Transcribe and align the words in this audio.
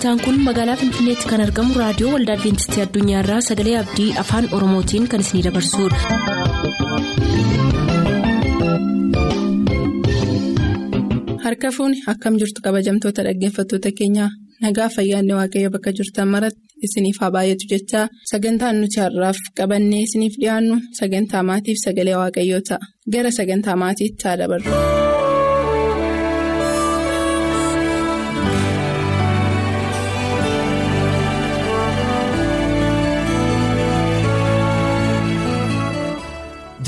sagantaan 0.00 0.24
kun 0.24 0.38
magaalaa 0.46 0.76
finfinneetti 0.80 1.28
kan 1.30 1.42
argamu 1.46 1.74
raadiyoo 1.80 2.12
waldaa 2.14 2.36
adventistii 2.38 2.82
addunyaarraa 2.86 3.40
sagalee 3.48 3.76
abdii 3.82 4.08
afaan 4.24 4.48
oromootiin 4.58 5.08
kan 5.12 5.20
isinidabarsudha. 5.26 5.98
harka 11.44 11.68
fuuni 11.76 11.98
akkam 12.12 12.34
jirtu 12.40 12.60
kabajamtoota 12.66 13.22
dhaggeeffattoota 13.26 13.90
keenyaa 13.98 14.30
nagaa 14.64 14.88
fayyaanne 14.96 15.34
waaqayyo 15.38 15.70
bakka 15.74 15.90
jirtan 15.98 16.28
maratti 16.34 16.60
isiniif 16.86 17.16
haa 17.22 17.30
baay'atu 17.36 17.64
jechaa 17.72 18.04
sagantaan 18.32 18.76
nuti 18.82 18.98
har'aaf 19.04 19.38
qabannee 19.58 20.02
isiniif 20.06 20.34
dhiyaannu 20.42 20.76
sagantaa 21.00 21.42
maatiif 21.50 21.78
sagalee 21.86 22.16
waaqayyoo 22.22 22.62
ta'a 22.68 22.84
gara 23.14 23.30
sagantaa 23.38 23.76
maatiitti 23.84 24.22
haa 24.28 24.36
dabarru. 24.40 24.70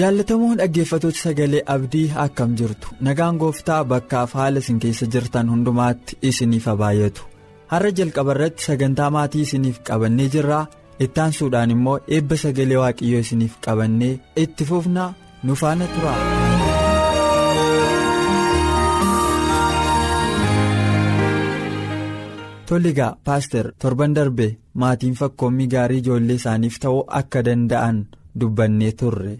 Jaallatamoon 0.00 0.56
dhaggeeffatoota 0.60 1.20
sagalee 1.22 1.62
abdii 1.74 2.06
akkam 2.24 2.52
jirtu 2.60 2.94
nagaan 3.08 3.40
gooftaa 3.42 3.80
bakkaaf 3.92 4.34
haala 4.40 4.62
isin 4.64 4.78
keessa 4.84 5.08
jirtan 5.14 5.50
hundumaatti 5.54 6.18
isiniif 6.30 6.66
baay'atu 6.82 7.28
har'a 7.72 7.92
jalqaba 8.00 8.36
irratti 8.36 8.66
sagantaa 8.68 9.10
maatii 9.18 9.44
isiniif 9.48 9.82
qabannee 9.90 10.28
jirraa 10.36 10.62
ittaansuudhaan 11.06 11.74
immoo 11.76 11.98
eebba 12.18 12.40
sagalee 12.44 12.80
waaqiyyoo 12.84 13.24
isiniif 13.26 13.58
qabannee 13.68 14.14
itti 14.46 14.70
fufnaa 14.72 15.10
nu 15.46 15.60
faana 15.64 15.86
tura. 15.94 16.14
toligaa 22.68 23.16
paaster 23.26 23.66
torban 23.82 24.14
darbe 24.16 24.46
maatiin 24.82 25.14
fakkoommii 25.20 25.68
gaarii 25.74 25.98
ijoollee 26.02 26.36
isaaniif 26.40 26.76
ta'uu 26.82 27.02
akka 27.20 27.44
danda'an 27.48 27.98
dubbannee 28.40 28.92
turre. 29.00 29.34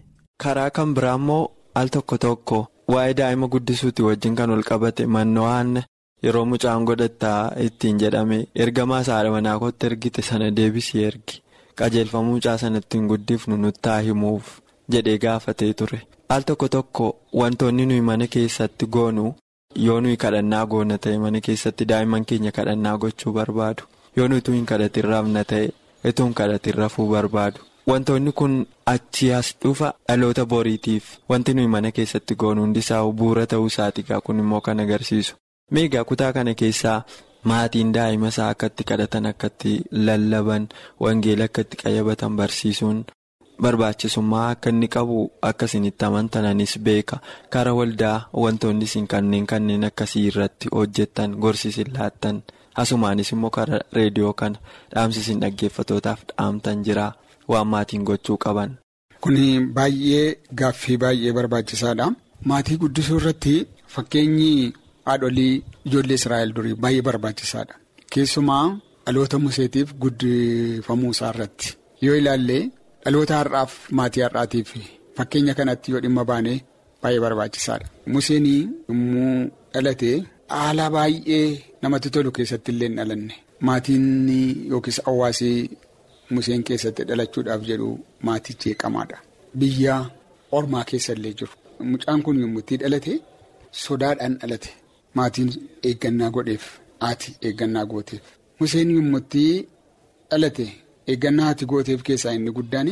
Karaa 0.44 0.70
kan 0.76 0.94
biraa 0.96 1.14
immoo 1.20 1.42
al 1.80 1.88
tokko 1.96 2.18
tokko 2.24 2.58
waa'ee 2.92 3.14
daa'ima 3.20 3.48
guddisuuti 3.54 4.02
wajjin 4.08 4.34
kan 4.38 4.50
ol 4.56 4.62
qabate 4.70 5.06
manno'aan 5.16 5.82
yeroo 6.24 6.44
mucaan 6.52 6.84
godhattaa 6.88 7.40
ittiin 7.66 7.98
jedhame 8.02 8.38
ergamaa 8.64 9.02
haadha 9.08 9.30
manaa 9.36 9.58
kootti 9.62 9.86
ergite 9.90 10.22
sana 10.28 10.50
deebisii 10.56 11.04
ergi. 11.10 11.42
Qajeelfama 11.78 12.28
mucaa 12.32 12.56
sana 12.62 12.78
ittiin 12.82 13.06
guddifnu 13.10 13.56
nuttaa 13.56 13.98
himuuf 14.06 14.46
jedhee 14.92 15.18
gaafatee 15.24 15.72
ture. 15.74 16.00
Al 16.28 16.42
tokko 16.48 16.68
tokko 16.68 17.06
wantoonni 17.40 17.86
nuyi 17.86 18.00
mana 18.08 18.26
keessatti 18.34 18.86
goonu 18.86 19.34
yoo 19.86 20.00
nuyi 20.00 20.16
kadhannaa 20.24 20.66
goona 20.66 20.98
ta'e 20.98 21.18
mana 21.24 21.40
keessatti 21.46 21.84
daa'imman 21.90 22.24
keenya 22.24 22.52
kadhannaa 22.58 22.96
gochuu 22.98 23.32
barbaadu. 23.38 23.82
Yoo 24.16 24.28
nuti 24.28 24.52
hin 24.52 24.66
kadhatin 24.66 25.04
rafna 25.10 25.44
ta'e 25.44 25.68
utuu 26.08 26.26
hin 26.26 26.34
kadhatin 26.40 26.74
rafuu 26.82 27.08
barbaadu. 27.14 27.58
Wantoonni 27.90 28.32
kun 28.32 28.66
achi 28.86 29.32
as 29.38 29.48
dhufa 29.62 29.88
dhaloota 30.08 30.44
boriitiif 30.46 31.04
wanti 31.30 31.54
nuyi 31.54 31.66
mana 31.74 31.90
keessatti 31.96 32.34
goonu 32.42 32.62
hundisaa 32.64 33.02
bu'uura 33.20 33.46
ta'uu 33.52 33.66
isaatiigaa 33.72 34.20
kun 34.26 34.38
immoo 34.42 34.60
kan 34.60 34.80
agarsiisu. 34.84 35.34
Meegaa 35.74 36.04
kutaa 36.10 36.32
kana 36.36 36.54
keessaa 36.60 37.02
maatiin 37.50 37.90
daa'ima 37.94 38.28
isaa 38.32 38.48
akkatti 38.54 38.84
kadhatan 38.90 39.26
akkatti 39.32 39.72
lallaban 40.06 40.68
wangeela 41.00 41.44
akkatti 41.50 41.76
qayyabatan 41.82 42.36
barsiisuun 42.40 43.00
barbaachisummaa 43.62 44.44
akka 44.50 44.70
inni 44.74 44.88
qabu 44.94 45.18
akkasinitti 45.50 46.04
amantananis 46.08 46.78
beeka 46.86 47.16
karaa 47.56 47.74
waldaa 47.80 48.18
wantoonni 48.44 48.84
isin 48.90 49.06
kanneen 49.14 49.46
kanneen 49.46 49.84
akkasii 49.90 50.24
irratti 50.30 50.68
hojjetan 50.76 51.34
gorsiisin 51.46 51.90
laattan 51.98 52.42
asumaanis 52.84 53.32
immoo 53.34 53.50
karaa 53.58 53.82
reediyoo 53.98 54.32
kana 54.44 54.58
dhaamsisin 54.94 55.40
dhaggeeffatootaaf 55.42 56.20
dhaamtan 56.30 56.84
jira. 56.86 57.08
Waan 57.52 57.68
maatiin 57.74 58.04
gochuu 58.08 58.36
qaban. 58.44 58.70
Kuni 59.22 59.46
baay'ee 59.76 60.24
gaaffii 60.60 60.96
baay'ee 61.02 61.32
barbaachisaadha. 61.38 62.06
Maatii 62.50 62.76
guddisuu 62.82 63.18
irratti 63.20 63.54
fakkeenyi 63.94 64.50
haadholii 65.08 65.54
ijoollee 65.86 66.16
Israa'el 66.20 66.50
durii 66.56 66.74
baay'ee 66.84 67.02
barbaachisaadha. 67.08 67.74
Keessumaa 68.12 68.64
dhaloota 69.06 69.38
museetiif 69.44 69.88
guddifamuu 70.02 71.10
isaa 71.16 71.30
irratti 71.34 71.68
yoo 72.06 72.16
ilaalle 72.20 72.58
dhaloota 73.04 73.34
har'aaf 73.40 73.72
maatii 73.98 74.22
har'aatiif 74.26 74.68
fakkeenya 75.16 75.54
kanatti 75.60 75.88
yoo 75.92 76.00
dhimma 76.04 76.24
baane 76.30 76.54
baay'ee 77.02 77.20
barbaachisaadha. 77.26 77.86
Museen 78.14 78.46
yommuu 78.88 79.32
dhalate 79.74 80.10
haala 80.56 80.86
baay'ee 80.96 81.46
namatti 81.82 82.08
tolu 82.14 82.30
keessatti 82.36 82.70
illee 82.74 82.88
hin 82.90 82.96
dhalanne 83.00 83.34
maatiin 83.68 84.06
yookiis 84.72 84.98
hawaasii. 85.06 85.56
Museen 86.30 86.62
keessatti 86.68 87.04
dhalachuudhaaf 87.08 87.62
jedhu 87.70 87.88
maatii 88.28 88.56
jeeqamaadha. 88.64 89.18
Biyya 89.58 89.96
ormaa 90.58 90.84
keessa 90.90 91.12
illee 91.12 91.32
jiru. 91.40 91.52
Mucaan 91.92 92.22
kun 92.22 92.40
yommuu 92.42 92.60
itti 92.64 92.76
dhalate 92.82 93.14
sodaadhaan 93.84 94.34
dhalate. 94.40 94.70
Maatiin 95.14 95.50
eeggannaa 95.88 96.30
godheef 96.36 96.64
haati 97.00 97.36
eeggannaa 97.48 97.84
gooteef. 97.92 98.22
Museen 98.60 98.90
yommuu 98.96 99.18
itti 99.24 99.44
dhalate 100.30 100.66
eeggannaa 101.14 101.44
haati 101.50 101.64
gooteef 101.72 102.02
keessaa 102.08 102.32
inni 102.38 102.50
guddaan 102.58 102.90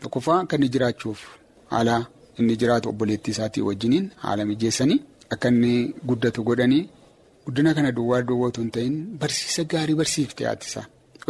tokkoffaa 0.00 0.38
akka 0.44 0.56
inni 0.56 0.68
jiraachuuf 0.74 1.20
haala 1.72 1.96
inni 2.38 2.56
jiraatu 2.62 2.88
obboleettii 2.92 3.32
isaatii 3.36 3.62
wajjiniin 3.68 4.10
haala 4.24 4.44
mijeessanii 4.50 4.98
akka 5.36 5.48
inni 5.54 5.72
guddatu 6.08 6.42
godhanii 6.48 6.82
guddina 7.46 7.74
kana 7.74 7.92
duwwaa 7.96 8.22
duwwootu 8.28 8.60
hin 8.60 8.70
ta'in 8.76 8.94
barsiisa 9.22 9.64
gaarii 9.72 9.94
barsiifte 10.00 10.44
haati 10.50 10.66
isaa. 10.68 10.86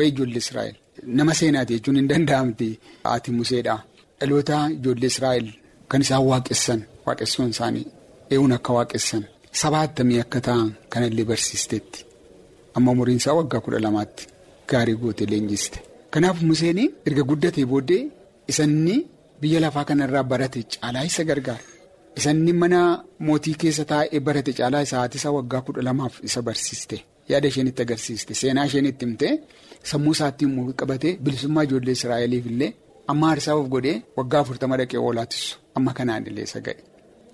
Ijoollee 0.08 0.38
Israa'el. 0.44 0.74
Nama 1.04 1.34
seenaati 1.34 1.74
jechuun 1.76 1.96
hin 2.00 2.08
danda'amti 2.08 2.68
haati 3.04 3.30
museedha. 3.38 3.76
Dhaloota 4.20 4.58
ijoollee 4.76 5.10
Israa'el 5.12 5.48
kan 5.88 6.00
isaan 6.04 6.24
waaqessan 6.30 6.80
waaqessuun 7.06 7.50
isaanii 7.54 7.86
eeguun 8.30 8.52
akka 8.56 8.72
waaqessan 8.78 9.22
saba 9.60 9.78
attamii 9.86 10.20
akka 10.24 10.40
ta'an 10.46 10.68
kanallee 10.92 11.24
barsiisteetti. 11.30 12.00
Amma 12.76 12.90
umuriin 12.96 13.20
isaa 13.22 13.34
waggaa 13.38 13.60
kudha 13.66 13.80
lamaatti 13.86 14.24
gaarii 14.70 14.96
gootee 15.02 15.26
leenjiste. 15.30 15.78
Kanaaf 16.10 16.38
Museen 16.48 16.78
erga 17.06 17.22
guddatee 17.30 17.66
booddee 17.72 18.02
isanni 18.52 18.96
biyya 19.40 19.60
lafaa 19.64 19.84
kanarraa 19.88 20.22
barate 20.30 20.60
caalaa 20.72 21.04
isa 21.10 21.24
gargaara. 21.24 21.64
Isanni 22.18 22.52
mana 22.62 22.80
mootii 23.26 23.54
keessa 23.60 23.84
taa'ee 23.90 24.20
barate 24.26 24.52
caalaa 24.58 24.82
isaa 24.86 25.00
haati 25.02 25.18
isaa 25.20 25.32
waggaa 25.38 25.60
kudha 25.66 25.82
lamaaf 25.88 26.14
isa 26.28 26.40
barsiiste. 26.42 26.96
Yaada 27.28 27.48
isheen 27.48 27.68
itti 27.70 27.82
agarsiiste. 27.86 28.32
Seenaa 28.40 28.64
isheen 28.70 28.86
itti 28.90 29.04
himte 29.06 29.28
sammuu 29.90 30.12
isaatti 30.16 30.44
immoo 30.48 30.72
qabatee 30.80 31.12
bilisummaa 31.24 31.64
ijoollee 31.68 31.94
Israa'eliif 31.98 32.46
illee 32.52 32.70
amma 33.12 33.26
aarsaa 33.30 33.54
of 33.60 33.66
godhee 33.74 33.96
waggaa 34.18 34.40
afurtama 34.44 34.76
dhaqee 34.80 34.98
oolaatissu 35.06 35.58
amma 35.80 35.92
kanaan 35.98 36.26
illee 36.30 36.44
isa 36.50 36.60
ga'e 36.66 36.76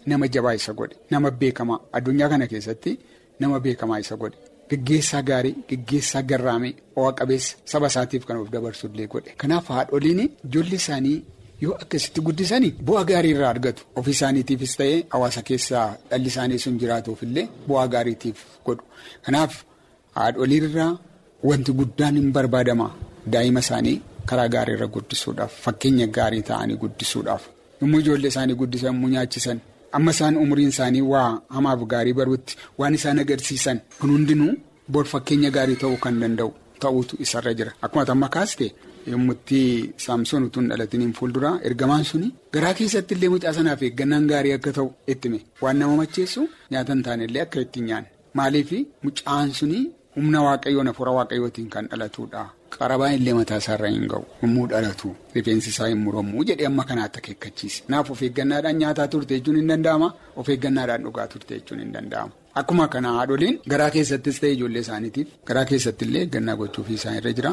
nama 0.07 0.27
jabaa 0.35 0.55
isa 0.61 0.73
godhe. 0.79 0.97
Nama 1.11 1.31
beekamaa. 1.41 1.79
Addunyaa 1.97 2.29
kana 2.33 2.47
keessatti 2.53 2.91
nama 3.41 3.61
beekamaa 3.67 3.99
isa 4.05 4.17
godhe. 4.23 4.37
Geggeessaa 4.71 5.23
gaarii 5.29 5.55
geggeessaa 5.69 6.23
garraamee 6.31 6.73
ho'a 6.97 7.13
qabeessa 7.19 7.57
saba 7.73 7.87
isaatiif 7.93 8.25
kan 8.29 8.37
of 8.43 8.49
dabarsu 8.55 8.87
illee 8.93 9.07
godhe. 9.15 9.31
Kanaaf 9.43 9.67
haadholiin 9.75 10.21
ijoollee 10.49 10.81
isaanii 10.83 11.19
yoo 11.65 11.75
akkasitti 11.85 12.21
guddisanii 12.29 12.73
bu'aa 12.87 13.05
gaarii 13.11 13.33
irraa 13.37 13.51
argatu. 13.55 13.83
Ofii 13.97 14.15
isaaniitiifis 14.19 14.77
ta'ee 14.81 14.97
hawaasa 15.15 15.43
keessaa 15.51 15.87
dhalli 16.11 16.29
isaanii 16.33 16.59
sun 16.65 16.79
jiraatuuf 16.85 17.23
illee 17.29 17.47
bu'aa 17.69 17.87
gaariitiif 17.95 18.39
godhu. 18.67 18.85
Kanaaf. 19.27 19.53
Haadholiirraa 20.19 20.93
wanti 21.51 21.73
guddaan 21.81 22.17
hin 22.21 22.31
barbaadama. 22.37 22.87
Daa'ima 23.33 23.61
isaanii 23.67 23.97
karaa 24.31 24.49
gaariirra 24.55 24.87
guddisuudhaaf 24.95 25.53
fakkeenya 25.67 26.07
gaarii 26.17 26.43
ta'anii 26.51 26.77
guddisuudhaaf. 26.85 27.43
Yommuu 27.81 28.01
ijoollee 28.05 28.29
isaanii 28.35 28.55
guddisan 28.63 28.89
yommuu 28.93 29.11
nyaachisan. 29.15 29.59
Amma 29.97 30.11
isaan 30.17 30.37
umriin 30.43 30.69
isaanii 30.75 31.01
waa 31.13 31.29
hamaaf 31.57 31.81
gaarii 31.93 32.13
baruutti 32.21 32.57
waan 32.79 32.95
isaan 32.99 33.19
agarsiisan 33.25 33.81
kun 34.01 34.11
hundinuu 34.15 34.53
boor 34.93 35.05
fakkeenya 35.13 35.51
gaarii 35.57 35.77
ta'uu 35.83 35.97
kan 36.05 36.21
danda'u 36.23 36.51
ta'uutu 36.85 37.17
isarra 37.25 37.53
jira. 37.59 37.73
Akkuma 37.83 38.05
amma 38.15 38.29
kaaste 38.37 38.67
yommutti 39.13 39.61
saamsoon 40.05 40.45
utuu 40.49 40.61
hin 40.63 40.71
dhalatiniin 40.73 41.13
fuulduraa. 41.19 41.55
Ergamaan 41.71 42.05
suni 42.11 42.29
garaa 42.55 42.75
keessatti 42.81 43.15
illee 43.19 43.29
mucaa 43.35 43.53
sanaaf 43.59 43.83
eeggannaan 43.89 44.27
gaarii 44.33 44.53
akka 44.59 44.73
ta'u 44.79 44.89
ittime. 45.15 45.41
Waan 45.63 45.79
nama 45.83 45.97
macheessu 46.03 46.49
nyaata 46.71 46.93
hin 46.95 47.03
taanellee 47.09 47.43
akka 47.47 47.61
ittiin 47.67 47.87
nyaanne. 47.91 48.09
Maaliif? 48.41 48.71
Mucaan 49.09 49.53
suni. 49.61 49.81
Humna 50.17 50.43
waaqayyoon 50.47 50.87
hafuura 50.91 51.13
waaqayyootiin 51.19 51.69
kan 51.75 51.87
dhalatudha. 51.93 52.43
qarabaan 52.79 53.15
illee 53.17 53.35
mataa 53.39 53.57
isaarra 53.63 53.89
hin 53.95 54.07
ga'u. 54.11 54.23
Yommuu 54.43 54.67
dhalatu. 54.71 55.09
Rifeensi 55.35 55.69
isaa 55.73 55.89
hin 55.91 55.99
muramu 56.05 56.45
jedhee 56.51 56.67
amma 56.69 56.85
kanaatti 56.91 57.19
akeekkachiise 57.23 57.83
kanaaf 57.87 58.11
of 58.15 58.23
eeggannaadhaan 58.27 58.77
nyaataa 58.83 59.07
turte 59.15 59.35
jechuun 59.35 59.57
hin 59.61 59.69
danda'ama. 59.73 60.09
Of 60.43 60.49
eeggannaadhaan 60.55 61.03
dhugaa 61.07 61.27
turte 61.33 61.53
jechuun 61.59 61.81
hin 61.85 61.93
danda'ama. 61.97 62.33
Akkuma 62.61 62.87
kana 62.95 63.09
haadholiin 63.17 63.59
garaa 63.73 63.91
keessattis 63.97 64.41
ta'e 64.45 64.53
ijoollee 64.57 64.83
isaaniitiif 64.87 65.29
garaa 65.51 65.65
keessatti 65.73 66.05
illee 66.09 66.23
eeggannaa 66.27 66.57
gochuufii 66.63 66.95
isaan 67.01 67.17
irra 67.21 67.33
jira. 67.41 67.53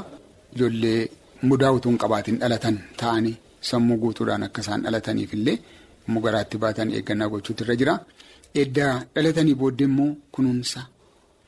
Ijoollee 0.56 1.02
mudaa 1.52 1.72
utuu 1.80 1.92
hin 1.92 2.00
qabaatiin 2.06 2.38
dhalatan 2.46 2.80
ta'anii 3.02 3.36
sammuu 3.72 3.98
guutuudhaan 4.06 4.44
akka 4.48 4.62
isaan 4.68 4.82
dhalataniif 4.88 5.34
illee 5.40 5.58
yommuu 6.08 6.22
garaatti 6.28 6.58
baatan 6.66 6.92
eeggannaa 7.02 7.30
gochuutu 7.36 7.64
irra 7.68 7.76
jira. 7.84 7.96
Edda 8.64 8.88
dhalatanii 9.16 9.56
booddee 9.64 9.88
immoo 9.92 10.10
kunuunsa 10.38 10.80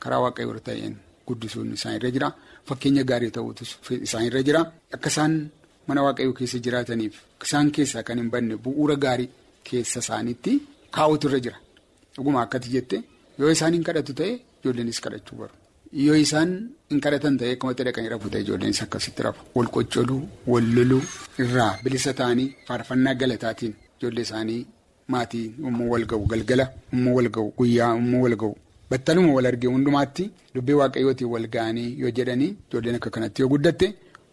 karaa 0.03 0.21
waaqayyoo 0.25 0.59
ta'een 0.67 0.95
guddisuun 1.27 1.73
isaan 1.77 1.95
irra 1.99 2.09
jira. 2.15 2.29
Fakkeenya 2.67 3.03
gaarii 3.11 3.31
ta'uutu 3.37 3.63
isaan 4.07 4.25
irra 4.29 4.41
jira. 4.47 4.61
Akka 4.95 5.09
isaan 5.13 5.33
mana 5.87 6.01
waaqayyoo 6.07 6.33
keessa 6.39 6.57
jiraataniif 6.65 7.15
isaan 7.45 7.71
keessaa 7.77 8.03
kan 8.07 8.17
hin 8.21 8.29
banne 8.33 8.55
bu'uura 8.65 8.95
gaarii 9.05 9.29
keessa 9.69 9.99
isaaniitti 10.05 10.53
kaa'utu 10.97 11.25
irra 11.29 11.39
jira. 11.45 11.57
Dhuguma 12.15 12.41
akkati 12.45 12.69
jette 12.75 12.97
yoo 13.39 13.49
isaan 13.57 13.73
hin 13.77 13.83
kadhatu 13.89 14.13
ta'e 14.19 14.31
ijoolleenis 14.61 14.99
kadhachuu 15.05 15.37
baru. 15.41 15.53
Yoo 16.05 16.15
isaan 16.25 16.49
hin 16.91 16.99
kadhatan 17.05 17.37
ta'e 17.39 17.51
akkumatti 17.55 17.83
dhaqanii 17.87 18.09
rafu 18.13 18.27
ta'e 18.33 18.41
ijoolleenis 18.45 18.81
akkasitti 18.85 19.21
rafu. 19.27 19.41
Wal 19.55 19.69
qoccoluu 19.75 20.21
wal 20.51 20.67
loluu 20.75 21.01
irraa 21.45 21.71
bilisa 21.83 22.13
ta'anii 22.19 22.47
faarfannaa 22.67 23.15
galataatiin 23.23 23.73
ijoollee 23.99 24.25
isaanii. 24.29 24.61
Maatii 25.13 25.45
immoo 25.69 25.87
wal 25.93 26.05
ga'u 26.11 26.25
galgala 26.31 26.65
immoo 26.93 27.15
wal 27.17 27.29
ga'u 27.35 27.47
guyyaa 27.57 27.89
immoo 28.01 28.21
wal 28.25 28.35
ga'u 28.43 28.53
battaluma 28.91 29.33
wal 29.37 29.45
argee 29.51 29.69
hundumaatti 29.75 30.23
dubbii 30.55 30.77
waaqayyootiin 30.81 31.29
wal 31.33 31.47
ga'anii 31.55 31.89
yoo 32.01 32.11
jedhanii 32.17 32.51
ijoolleen 32.69 32.95
akka 32.99 33.09
kanatti 33.15 33.41
yoo 33.41 33.49
guddatte 33.53 33.87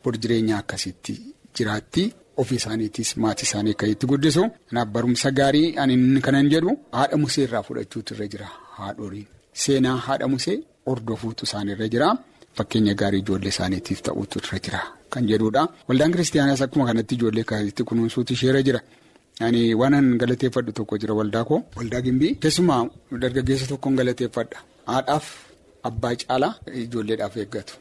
bor 0.04 0.14
jireenya 0.22 0.56
akkasitti 0.62 1.14
jiraatti 1.56 2.04
ofii 2.42 2.58
isaaniitis 2.62 3.10
maatii 3.22 3.46
isaanii 3.48 3.74
akka 3.76 3.86
itti 3.92 4.06
guddisu. 4.10 4.42
Kanaaf 4.68 4.88
barumsa 4.94 5.30
gaarii 5.38 5.68
ani 5.82 6.20
kanan 6.26 6.48
jedhu 6.54 6.70
haadha 6.98 7.16
musee 7.22 7.44
irraa 7.48 7.62
fudhachuutu 7.68 8.14
irra 8.14 8.26
jira 8.34 8.48
haadholiin 8.78 9.26
seenaa 9.62 9.96
haadha 10.06 10.28
musee 10.34 10.56
hordofuutu 10.86 11.44
isaaniirra 11.48 11.88
jira 11.94 12.08
fakkeenya 12.58 12.94
gaarii 13.00 13.20
ijoollee 13.24 13.52
isaaniitiif 13.54 14.00
ta'uutu 14.06 14.38
irra 14.44 14.58
jira 14.66 14.80
kan 15.12 15.26
jedhudha. 15.30 15.62
Waldaan 15.88 16.12
kiristaanaas 16.14 16.62
akkuma 16.66 16.86
kanatti 16.90 17.14
ijoollee 17.18 17.44
akkasitti 17.46 17.82
kunuunsuutu 17.90 18.32
isheerra 18.38 18.62
jira. 18.68 18.80
Ani 19.46 19.62
waanan 19.80 20.06
galateeffadhu 20.20 20.72
tokko 20.78 20.94
jira 21.02 21.14
waldaa 21.18 21.44
koo. 21.48 21.58
Waldaa 21.78 22.00
gimbii 22.06 22.32
keessumaa 22.42 22.82
dargaggeessa 23.22 23.66
tokkoon 23.72 23.94
galateeffadha. 24.00 24.58
Haadhaaf 24.92 25.26
abbaa 25.88 26.14
caalaa 26.22 26.54
ijoolleedhaaf 26.84 27.34
eeggatu. 27.42 27.74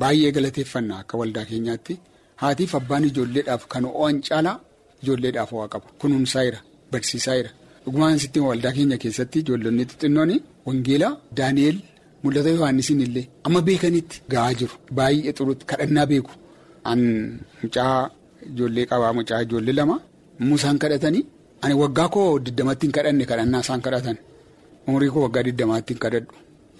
Baay'ee 0.00 0.32
galateeffannaa 0.36 0.98
akka 1.02 1.14
waldaa 1.20 1.44
keenyaatti. 1.50 1.94
Haatiif 2.42 2.72
abbaan 2.80 3.04
ijoolleedhaaf 3.10 3.62
kan 3.74 3.84
o'an 4.00 4.16
caalaa 4.28 4.56
ijoolleedhaaf 5.02 5.50
ho'a 5.56 5.68
qaba. 5.74 5.86
Kunuunsaa 6.00 6.44
jira 6.48 6.60
barsiisaa 6.92 7.36
jira 7.38 7.50
dhugumaan 7.84 8.18
sitti 8.24 8.38
waldaa 8.48 8.72
keenya 8.80 8.96
keessatti 9.04 9.38
ijoollonni 9.44 9.84
xixinnoon 9.90 10.32
wangeelaa 10.66 11.12
daani'eel 11.38 11.78
mul'ata 12.22 12.50
yohaannisiin 12.56 13.00
illee 13.06 13.24
amma 13.46 13.60
beekanitti 13.70 14.16
ga'aa 14.32 14.52
jiru. 14.60 14.74
Baay'ee 14.98 15.32
xurutti 15.38 15.64
kadhannaa 15.70 16.06
beeku. 16.12 16.32
An 16.90 17.00
mucaa 17.62 17.96
ijoollee 18.50 18.86
qabaa 18.90 19.12
mucaa 19.18 19.40
ijoollee 19.46 19.76
lama. 19.80 19.96
Muusaan 20.40 20.78
kadhatanii 20.78 21.24
ani 21.62 21.74
waggaa 21.74 22.08
koo 22.08 22.38
diddamatti 22.38 22.86
hin 22.86 22.92
kadhanne 22.96 23.24
kadhannaa 23.30 23.60
isaan 23.66 23.80
kadhatan. 23.86 24.16
Umurii 24.86 25.10
koo 25.14 25.22
waggaa 25.26 25.42
diddamaatti 25.48 25.94
hin 25.94 26.00
kadhadhu. 26.04 26.32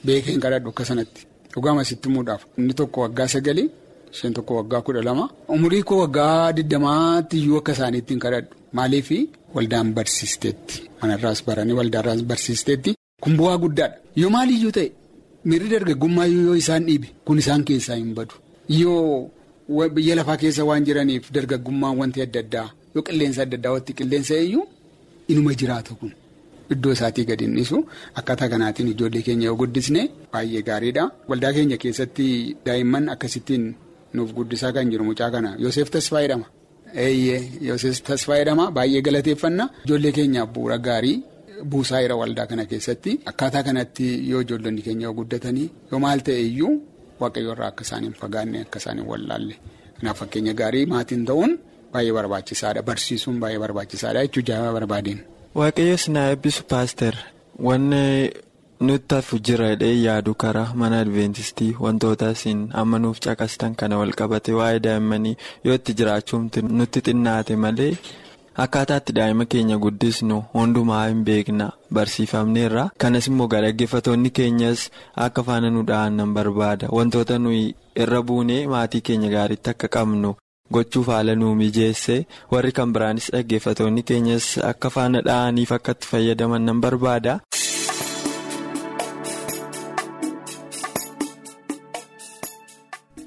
Beekee 0.04 0.32
hin 0.32 0.40
kadhadhu 0.40 0.68
akka 0.74 0.84
sanatti. 0.90 1.26
Dhugaama 1.54 1.84
sitti 1.84 2.08
muudhaaf 2.14 2.42
inni 2.58 2.74
tokko 2.80 3.00
waggaa 3.06 3.28
sagalii 3.34 3.68
isheen 4.12 4.34
tokko 4.34 4.54
waggaa 4.60 4.80
kudha 4.86 5.02
lama. 5.08 5.28
Umurii 5.48 5.82
koo 5.82 5.98
waggaa 6.04 6.52
diddamaatti 6.52 7.36
iyyuu 7.40 7.58
akka 7.62 7.72
isaaniitti 7.78 8.12
hin 8.14 8.20
kadhadhu. 8.26 8.54
Maaliif? 8.72 9.10
Waldaan 9.54 9.92
barsiisteetti. 9.96 10.90
Manarraas 11.02 11.44
baranii 11.46 11.72
waldaarraas 11.80 12.22
barsiisteetti. 12.30 12.94
Kun 13.22 13.36
bu'aa 13.36 13.58
guddaadha. 13.58 13.96
Yoo 14.16 14.30
maaliyyuu 14.30 14.72
ta'e 14.72 14.92
mirri 15.44 15.68
dargaggummaa 15.72 16.26
yoo 16.26 16.54
isaan 16.62 16.84
dhiibe 16.86 17.08
kun 17.24 17.38
isaan 17.42 17.64
keessaa 17.64 17.96
hin 17.96 18.14
badu. 18.14 18.34
Yoo 18.68 19.30
biyya 19.94 20.14
lafaa 20.16 20.36
keessa 20.36 20.64
waan 20.64 20.84
jiraniif 20.86 21.32
dargaggummaa 21.32 21.92
wanti 22.00 22.22
adda 22.22 22.40
addaa. 22.44 22.68
Yoo 22.98 23.04
qilleensa 23.08 23.40
adda 23.46 23.56
addaa 23.60 23.72
walitti 23.76 23.92
qilleensa 24.02 24.34
eeyyuu 24.42 24.64
inuma 25.34 25.52
jiraatu 25.62 25.92
kun 26.02 26.12
iddoo 26.74 26.92
isaatii 26.96 27.24
gadi 27.30 27.46
dhiisu 27.56 27.78
akkaataa 28.20 28.48
kanaatiin 28.52 28.88
ijoollee 28.94 29.22
keenya 29.26 29.46
yoo 29.50 29.56
guddisne 29.62 30.02
baay'ee 30.32 30.62
gaariidha. 30.68 31.04
Waldaa 31.30 31.52
keenya 31.56 31.76
keessatti 31.84 32.26
daa'imman 32.66 33.04
akkasittiin 33.14 33.64
nuuf 34.14 34.30
guddisaa 34.38 34.72
kan 34.76 34.90
jiru 34.92 35.04
mucaa 35.10 35.30
kana 35.34 35.50
Yoseef 35.64 35.88
Tasfaa 35.94 36.22
jedhama. 36.24 36.46
Eeyyee 37.04 37.40
Yoseef 37.68 37.96
Tasfaa 38.08 38.38
jedhama 38.40 38.64
baay'ee 38.76 39.02
galateeffanna 39.08 39.64
ijoollee 39.86 40.12
keenyaaf 40.18 40.48
bu'uura 40.54 40.78
gaarii 40.88 41.16
buusaa 41.70 42.00
jira 42.04 42.16
waldaa 42.22 42.46
kana 42.50 42.64
keessatti 42.72 43.12
akkaataa 43.32 43.62
kanatti 43.68 44.06
yoo 44.30 44.40
ijoollonni 44.46 44.82
keenya 44.86 45.08
guddatanii 45.20 45.68
yoo 45.92 45.98
maal 46.04 46.20
ta'e 46.28 46.40
iyyuu 46.50 46.74
waaqayyo 47.20 47.52
irraa 47.56 47.68
akka 47.72 47.82
isaan 47.88 48.04
hin 48.08 48.14
fagaanne 48.22 48.58
akka 48.66 48.78
isaan 48.82 48.98
hin 49.02 49.08
wallaalle 49.12 49.54
kanaaf 50.00 50.18
fakkeenya 50.22 50.54
gaarii 50.60 50.86
maatiin 50.92 51.24
ta'uun. 51.30 51.52
Baay'ee 51.92 52.12
barbaachisaadha 52.18 52.82
barsiisuun 52.90 53.38
baay'ee 53.44 53.58
barbaachisaadha 53.64 54.22
jechuun 54.26 54.46
jaalaala 54.50 54.74
barbaadeen. 54.80 55.20
Waaqayyoon 55.60 56.12
na 56.16 56.20
eebbisu 56.30 56.62
paaster 56.72 57.14
wanni 57.68 58.30
nutti 58.88 59.14
hafu 59.14 59.38
jira 59.48 59.68
jedhee 59.74 59.94
yaadu 60.02 60.34
karaa 60.42 60.72
mana 60.82 61.00
adventistii 61.04 61.72
wantoota 61.84 62.30
isin 62.36 62.60
amma 62.82 62.98
nuuf 63.04 63.18
caqastan 63.26 63.74
kana 63.80 63.98
wal 64.00 64.12
qabate 64.20 64.52
waa'ee 64.58 64.80
daa'immanii 64.86 65.36
yoo 65.64 65.74
itti 65.78 65.94
jiraachuumti 66.00 66.62
nutti 66.80 67.00
xinnaate 67.08 67.56
malee 67.64 67.92
akkaataatti 68.64 69.12
daa'ima 69.18 69.44
keenya 69.54 69.76
guddisnu 69.84 70.36
hundumaa 70.54 71.02
hin 71.08 71.24
beekna 71.28 71.66
barsiifamneerra 71.98 72.84
kanas 73.04 73.26
immoo 73.32 73.46
dhaggeeffatoonni 73.54 74.30
keenyas 74.40 74.80
akka 75.26 75.42
faana 75.48 75.70
nu 75.74 75.82
dha'an 75.90 76.32
barbaada 76.38 76.86
wantoota 76.98 77.38
nuyi 77.44 77.64
irra 78.04 78.22
buunee 78.30 78.66
maatii 78.74 79.00
keenya 79.10 79.28
gaariitti 79.36 79.70
akka 79.74 79.88
qabnu. 79.98 80.34
Gochuuf 80.76 81.06
haala 81.14 81.34
nuu 81.40 81.54
mijeesse 81.60 82.16
warri 82.52 82.72
kan 82.78 82.92
biraanis 82.96 83.30
dhaggeeffatoonni 83.34 84.02
keenyas 84.10 84.46
akka 84.72 84.88
faana 84.96 85.24
dha'aniif 85.28 85.70
akka 85.78 85.94
fayyadaman 86.10 86.62
nan 86.70 86.80
barbaada. 86.84 87.34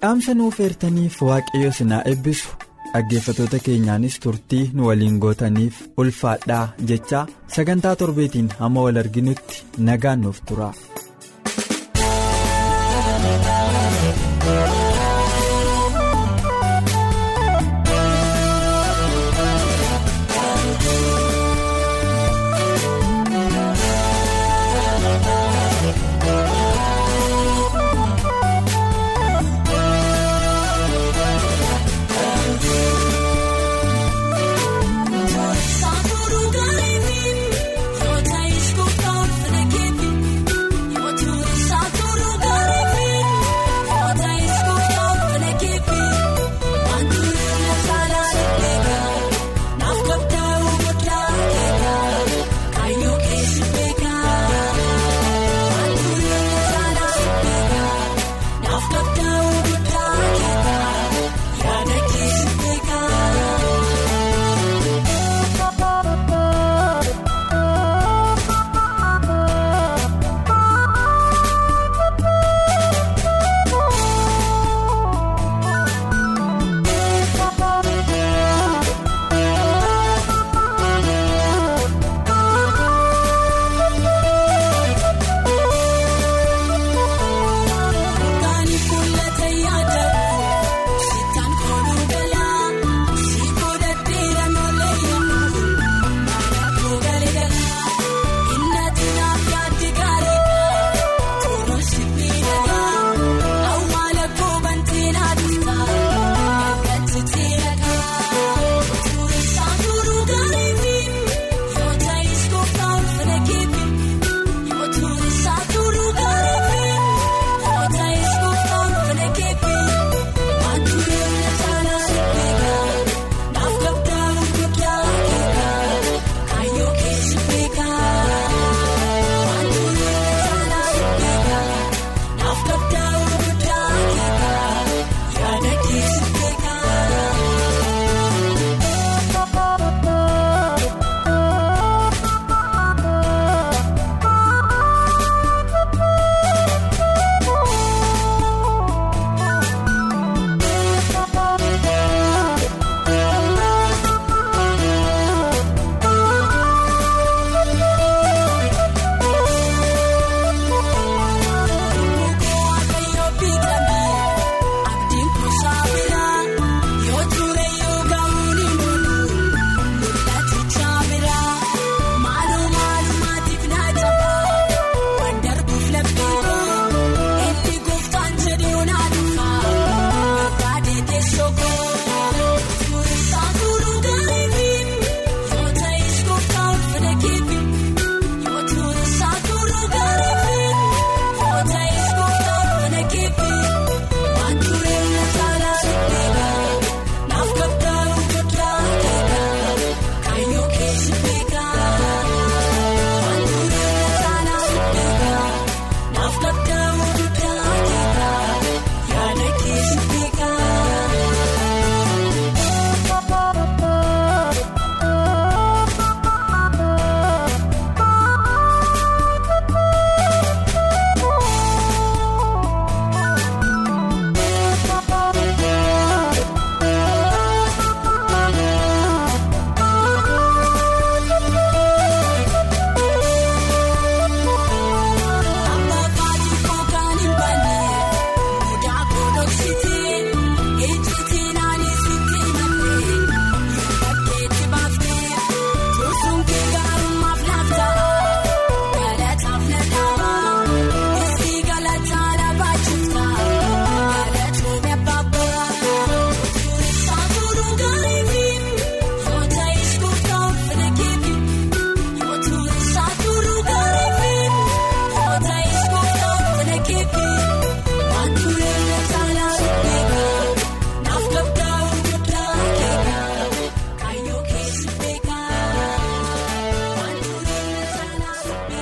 dhaamsa 0.03 0.33
nuuf 0.39 0.57
eertaniif 0.65 1.15
waaqayyo 1.29 1.71
sinaa 1.79 2.01
eebbisu 2.11 2.49
dhaggeeffatoota 2.93 3.59
keenyaanis 3.67 4.17
turtii 4.25 4.63
nu 4.77 4.88
waliin 4.89 5.17
gootaniif 5.25 5.81
ulfaadhaa 6.03 6.63
jecha 6.91 7.21
sagantaa 7.57 7.95
torbeetiin 8.03 8.49
hamma 8.61 8.85
wal 8.88 9.01
arginutti 9.03 9.63
nagaan 9.89 10.25
nuuf 10.27 10.39
tura. 10.51 10.69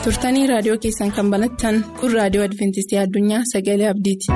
Turtanii 0.10 0.46
raadiyoo 0.52 0.78
keessan 0.86 1.12
kan 1.18 1.32
banattan 1.34 1.78
kun 2.00 2.16
raadiyoo 2.20 2.46
adventistii 2.50 3.00
addunyaa 3.04 3.42
sagalee 3.54 3.90
abdiiti. 3.94 4.34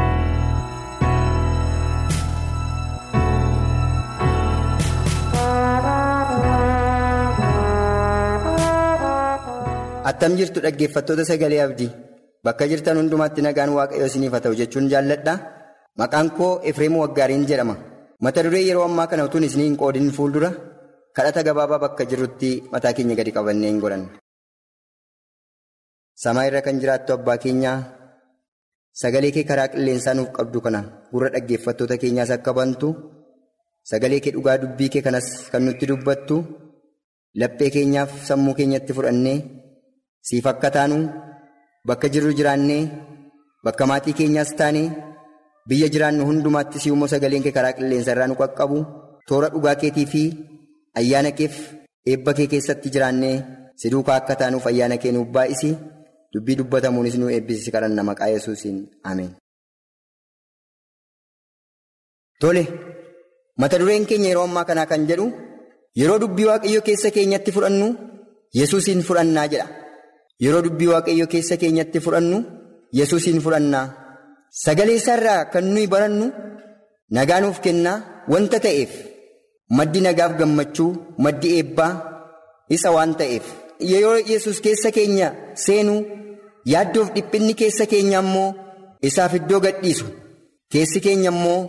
attam 10.09 10.31
jirtu 10.39 10.59
dhaggeeffattoota 10.65 11.23
sagalee 11.31 11.61
abdii 11.65 11.89
bakka 12.45 12.65
jirtan 12.71 12.97
hundumaatti 12.99 13.41
nagaan 13.47 13.71
waaqayyoo 13.77 14.09
isiniif 14.11 14.33
haa 14.35 14.43
ta'u 14.45 14.55
jechuun 14.61 14.89
jaalladha 14.93 15.33
maqaan 16.01 16.27
koo 16.37 16.51
efreem 16.71 16.95
waggaariin 17.03 17.45
jedhama 17.51 17.75
mata 18.25 18.43
duree 18.45 18.63
yeroo 18.69 18.85
ammaa 18.89 19.07
kana 19.11 19.25
utuun 19.29 19.47
isinii 19.49 19.67
hin 19.69 19.77
qoodin 19.83 20.11
fuuldura 20.17 20.49
kadhata 21.19 21.45
gabaabaa 21.47 21.79
bakka 21.85 22.03
jirrutti 22.11 22.51
mataa 22.73 22.93
keenya 22.97 23.15
gadi 23.19 23.31
qabannee 23.37 23.69
hin 23.71 23.79
godhanne. 23.83 24.22
Samaa 26.21 26.45
irra 26.49 26.61
kan 26.65 26.79
jiraattu 26.81 27.11
abbaa 27.17 27.37
keenyaa 27.43 27.77
sagalee 29.01 29.31
kee 29.35 29.43
karaa 29.49 29.67
qilleensaa 29.73 30.13
nuuf 30.17 30.31
qabdu 30.37 30.59
kana 30.65 30.79
gurra 31.11 31.29
dhaggeeffattoota 31.35 31.95
keenyaas 32.01 32.31
akka 32.35 32.51
bantu 32.57 32.89
sagalee 33.89 34.19
kee 34.23 34.31
dhugaa 34.35 34.57
dubbii 34.61 34.89
kee 34.93 35.01
kanas 35.05 35.27
kan 35.51 35.61
nutti 35.65 35.85
dubbattu 35.91 36.35
laphee 37.39 37.69
keenyaaf 37.75 38.11
sammuu 38.27 38.53
keenyatti 38.59 38.93
fudhannee. 38.97 39.39
siif 40.27 40.45
akka 40.51 40.69
taanu 40.75 40.97
bakka 41.87 42.07
jirru 42.13 42.31
jiraannee 42.37 42.83
bakka 43.65 43.83
maatii 43.89 44.13
keenyaas 44.19 44.51
taane 44.59 44.83
biyya 45.69 45.87
jiraannu 45.93 46.23
hundumaatti 46.29 46.77
si'ummoo 46.83 47.07
sagaleen 47.13 47.43
kee 47.45 47.51
karaa 47.57 47.73
qilleensa 47.77 48.11
irraa 48.13 48.27
nu 48.31 48.35
qaqqabu 48.41 48.77
toora 49.27 49.47
dhugaa 49.53 49.75
keetii 49.81 50.05
fi 50.13 50.23
ayyaana 50.99 51.31
keef 51.39 51.55
eebba 52.11 52.31
kee 52.37 52.47
keessatti 52.53 52.87
jiraannee 52.93 53.35
si 53.79 53.89
duukaa 53.93 54.15
akka 54.21 54.35
taanuuf 54.41 54.65
ayyaana 54.71 54.97
kee 55.03 55.11
nuuf 55.15 55.29
baay'isi 55.35 55.69
dubbii 56.33 56.55
dubbatamuunis 56.59 57.15
nu 57.21 57.25
eebbisi 57.35 57.71
kadhanna 57.75 58.03
maqaa 58.09 58.29
yesuusiin 58.35 58.77
ameen. 59.11 59.31
Tole 62.41 62.63
mata 63.61 63.77
dureen 63.79 64.05
keenya 64.09 64.29
yeroo 64.31 64.45
ammaa 64.49 64.65
kanaa 64.69 64.89
kan 64.91 65.07
jedhu 65.09 65.25
yeroo 65.99 66.19
dubbii 66.23 66.47
waaqayyoo 66.49 66.83
keessa 66.87 67.09
keenyatti 67.15 67.51
fudhannu 67.55 67.87
yesuusiin 68.59 69.01
fudhannaa 69.07 69.47
jedha. 69.53 69.67
Yeroo 70.43 70.61
dubbii 70.65 70.89
waaqayyoo 70.93 71.27
keessa 71.33 71.55
keenyatti 71.61 71.99
fudhannu 72.05 72.37
yesuusiin 72.99 73.39
fudhannaa 73.45 73.85
sagalee 74.63 74.97
isaarraa 75.01 75.41
kan 75.53 75.65
nuyi 75.73 75.87
barannu 75.93 76.25
nagaa 77.17 77.39
nuuf 77.43 77.59
kennaa 77.65 77.97
wanta 78.33 78.57
ta'eef 78.65 78.91
maddi 79.77 79.99
nagaaf 80.05 80.33
gammachuu 80.39 80.89
maddi 81.25 81.47
eebbaa 81.59 81.91
isa 82.75 82.89
waan 82.95 83.11
ta'eef 83.21 83.45
yeroo 83.91 84.17
yesus 84.31 84.57
keessa 84.65 84.89
keenya 84.97 85.27
seenuu 85.63 86.01
yaaddoof 86.71 87.09
dhiphinni 87.15 87.53
keessa 87.61 87.85
keenya 87.91 88.19
immoo 88.25 88.49
isaaf 89.09 89.33
iddoo 89.39 89.59
gadhiisu 89.65 90.05
keessi 90.71 90.99
keenya 91.05 91.31
immoo 91.35 91.59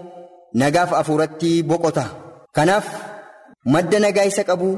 nagaaf 0.62 0.90
hafuuratti 0.98 1.50
boqota 1.70 2.04
kanaaf 2.56 2.86
madda 3.74 3.98
nagaa 4.04 4.26
isa 4.32 4.44
qabu 4.50 4.68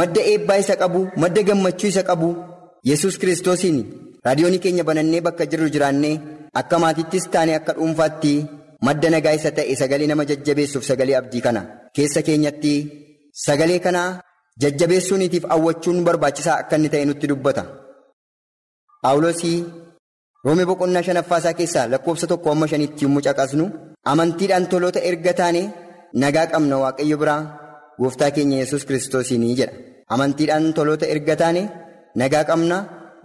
madda 0.00 0.20
eebbaa 0.32 0.58
isa 0.64 0.74
qabu 0.82 1.00
madda 1.22 1.42
gammachuu 1.48 1.90
isa 1.94 2.02
qabu. 2.10 2.30
yesus 2.88 3.14
kiristoosiin 3.20 3.78
raadiyoonii 4.26 4.62
keenya 4.64 4.84
banannee 4.88 5.20
bakka 5.26 5.44
jirru 5.52 5.68
jiraannee 5.74 6.14
akka 6.60 6.78
maatittis 6.82 7.26
taane 7.32 7.52
akka 7.58 7.72
dhuunfaatti 7.78 8.32
madda 8.86 9.08
nagaa 9.14 9.34
isa 9.38 9.50
ta'e 9.56 9.74
sagalee 9.80 10.06
nama 10.10 10.24
jajjabeessuuf 10.30 10.84
sagalee 10.90 11.16
abdii 11.20 11.42
kana 11.46 11.62
keessa 11.96 12.22
keenyatti 12.28 12.72
sagalee 13.46 13.78
kana 13.86 14.02
jajjabeessuuniitiif 14.62 15.44
hawwachuun 15.52 15.98
barbaachisaa 16.08 16.56
akka 16.62 16.76
inni 16.78 16.88
ta'e 16.94 17.04
nutti 17.10 17.26
dubbata. 17.32 17.62
Paawuloosii 19.02 19.58
roomee 20.44 20.66
boqonnaa 20.70 21.02
shanaffaasaa 21.06 21.54
keessaa 21.58 21.86
lakkoofsa 21.92 22.26
tokko 22.30 22.48
amma 22.52 22.66
shanitti 22.72 23.04
yommuu 23.06 23.22
caqasnu 23.26 23.64
amantiidhaan 24.12 24.66
toloota 24.72 25.00
erga 25.10 25.32
taane 25.40 25.62
nagaa 26.22 26.46
qabna 26.52 26.76
waaqayyo 26.84 27.16
biraa 27.22 27.40
gooftaa 28.00 28.30
keenya 28.36 28.56
yesus 28.62 28.82
kiristoosiin 28.88 29.44
jedha 29.58 29.74
amantiidhaan 30.14 30.66
toloota 30.78 31.06
erga 31.14 31.36
taane. 31.42 31.62
nagaa 32.20 32.44
qabna 32.50 32.76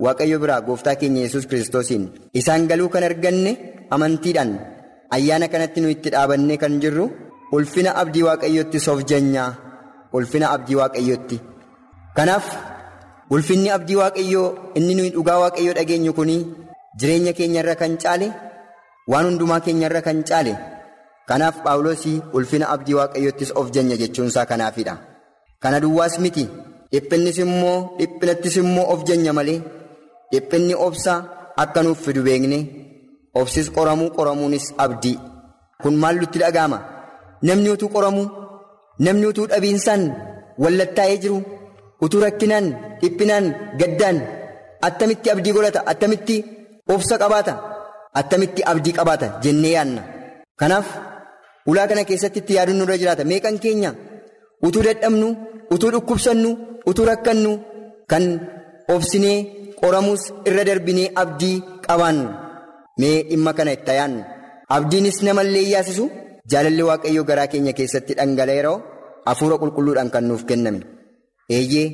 waaqayyo 0.05 0.37
biraa 0.43 0.61
gooftaa 0.67 0.95
keenya 1.01 1.21
yesus 1.25 1.45
kiristoosiin. 1.49 2.03
Isaan 2.39 2.63
galuu 2.69 2.89
kan 2.93 3.03
arganne 3.09 3.51
amantiidhaan 3.95 4.51
ayyaana 5.15 5.47
kanatti 5.53 5.79
nu 5.81 5.87
itti 5.93 6.09
dhaabannee 6.13 6.57
kan 6.63 6.73
jirru 6.83 7.05
ulfina 7.55 7.91
abdii 8.01 8.23
waaqayyootti 8.27 8.79
soofjanyaa 8.85 9.49
ulfina 10.17 10.47
abdii 10.55 10.77
waaqayyootti 10.81 11.37
kanaaf 12.17 12.45
ulfinni 13.33 13.69
abdii 13.75 13.95
waaqayyoo 14.01 14.47
inni 14.79 14.93
nuyi 14.97 15.09
dhugaa 15.15 15.39
waaqayyoo 15.43 15.75
dhageenyu 15.77 16.13
kun 16.17 16.31
jireenya 16.99 17.33
keenyarra 17.37 17.75
kan 17.81 17.93
caale 18.03 18.27
waan 19.11 19.25
hundumaa 19.29 19.59
keenyarra 19.65 20.01
kan 20.07 20.19
caale. 20.29 20.53
Kanaaf 21.29 21.55
paawuloosii 21.65 22.21
ulfina 22.37 22.65
abdii 22.73 22.93
waaqayyoottis 22.99 23.51
of 23.59 23.71
janya 23.75 23.95
jechuunsaa 24.01 24.45
kanaafidha. 24.51 24.93
Kana 25.61 25.79
duwwaas 25.83 26.15
miti. 26.25 26.45
dhiphinnis 26.93 27.37
immoo 27.43 27.77
dhiphinattis 27.99 28.55
immoo 28.61 28.83
of 28.93 28.99
janya 29.07 29.31
malee 29.37 29.59
dhiphinni 30.31 30.73
obsaa 30.87 31.19
akka 31.63 31.81
nuuf 31.85 31.99
fidu 32.05 32.21
beekne 32.27 32.59
obsis 33.39 33.67
qoramuu 33.77 34.09
qoramuunis 34.17 34.65
abdii 34.83 35.15
kun 35.81 35.95
maal 36.01 36.15
nutti 36.21 36.39
dhaga'ama? 36.43 36.77
Namni 37.47 37.69
utuu 37.75 37.89
qoramuu 37.95 38.27
namni 39.05 39.25
utuu 39.31 39.47
dhabiinsaan 39.53 40.03
wallattaa'ee 40.63 41.17
jiru 41.23 41.39
utuu 42.03 42.21
rakkinaan 42.25 42.65
dhiphinaan 43.01 43.45
gaddaan 43.79 44.17
attamitti 44.87 45.27
abdii 45.33 45.53
godhata 45.55 45.81
attamitti 45.91 46.35
obsa 46.93 47.15
qabaata 47.23 47.53
attamitti 48.19 48.61
abdii 48.71 48.93
qabaata 48.99 49.27
jennee 49.43 49.73
yaadna. 49.77 50.01
Kanaaf 50.59 50.87
ulaa 51.69 51.87
kana 51.89 52.03
keessatti 52.09 52.39
itti 52.41 52.53
yaaduun 52.57 52.77
nurra 52.79 52.97
jiraata. 53.01 53.23
Meeqan 53.31 53.55
keenya 53.63 53.91
utuu 54.67 54.83
dadhabnu 54.87 55.27
utuu 55.73 55.91
dhukkubsannu. 55.93 56.51
utuu 56.89 57.05
rakkannu 57.09 57.51
kan 58.11 58.23
obsinee 58.93 59.37
qoramuus 59.81 60.23
irra 60.47 60.63
darbinee 60.69 61.07
abdii 61.21 61.57
qabaannu. 61.85 62.27
Mee 62.99 63.17
dhimma 63.29 63.51
kana 63.57 63.71
itti 63.77 63.93
yaannu 63.99 64.21
abdiinis 64.75 65.17
namallee 65.27 65.65
yaasisu 65.73 66.05
jaalalli 66.51 66.83
waaqayyoo 66.89 67.25
garaa 67.29 67.47
keenya 67.51 67.73
keessatti 67.77 68.13
dhangala'eeroo 68.19 68.77
hafuura 69.27 69.55
qulqulluudhaan 69.61 70.09
kan 70.13 70.23
nuuf 70.29 70.43
kenname 70.49 70.79
eeyyee 71.49 71.87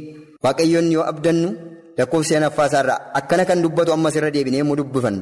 waaqayyoon 0.43 0.87
yoo 0.95 1.03
abdannu 1.11 1.49
lakkoofsa 1.97 2.33
shanaffaasaarraa 2.35 2.99
akkana 3.19 3.43
kan 3.49 3.61
dubbatu 3.63 3.91
ammas 3.95 4.15
irra 4.17 4.31
deebinee 4.35 4.61
immoo 4.63 4.75
dubbifannu. 4.79 5.21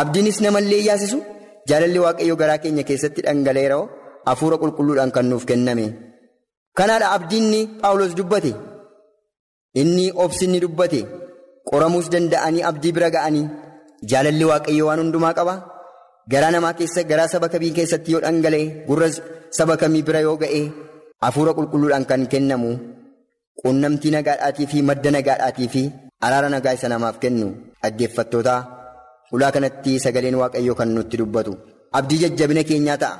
Abdiinis 0.00 0.38
namallee 0.44 0.82
yaasisu 0.88 1.18
jaalalli 1.68 1.98
waaqayyoo 2.04 2.36
garaa 2.42 2.58
keenya 2.62 2.84
keessatti 2.88 3.20
dhangala'eeroo 3.26 3.84
hafuura 4.28 4.56
qulqulluudhaan 4.62 5.10
kan 5.16 5.26
nuuf 5.30 5.44
kenname. 5.50 5.86
Kanaadha 6.78 7.08
abdiinni 7.16 7.60
paawulos 7.80 8.14
dubbate. 8.18 8.52
inni 9.80 10.06
obsinni 10.24 10.58
dubbate? 10.64 11.00
Qoramuus 11.68 12.06
danda'anii 12.12 12.62
abdii 12.70 12.92
bira 12.96 13.08
ga'anii 13.14 13.46
jaalalli 14.10 14.44
waaqayyoo 14.50 14.86
waan 14.88 15.00
hundumaa 15.02 15.34
qaba? 15.38 15.54
Garaa 16.32 16.50
namaa 16.54 16.72
keessa 16.78 17.02
garaa 17.10 17.28
saba 17.32 17.48
kamii 17.52 17.72
keessatti 17.76 18.12
yoo 18.14 18.20
dhangala'e 18.24 18.64
gurra 18.88 19.08
saba 19.58 19.74
kamii 19.82 20.02
bira 20.08 20.20
yoo 20.26 20.36
ga'e 20.42 20.62
hafuura 21.24 21.52
qulqulluudhaan 21.58 22.04
kan 22.10 22.22
kennamu 22.32 22.70
quunnamtii 23.62 24.10
nagaadhaatii 24.16 24.66
fi 24.72 24.78
madda 24.90 25.10
nagaadhaatii 25.16 25.68
fi 25.74 25.82
araara 26.26 26.48
nagaa 26.54 26.74
isa 26.78 26.88
namaaf 26.92 27.16
kennu 27.24 27.48
dhaggeeffattoota 27.82 28.54
ulaa 29.34 29.52
kanatti 29.56 29.92
sagaleen 30.04 30.36
waaqayyoo 30.42 30.74
kan 30.80 30.88
nutti 30.96 31.16
dubbatu. 31.20 31.52
Abdii 31.98 32.18
jajjabina 32.22 32.62
keenyaa 32.70 32.98
ta'a. 33.02 33.14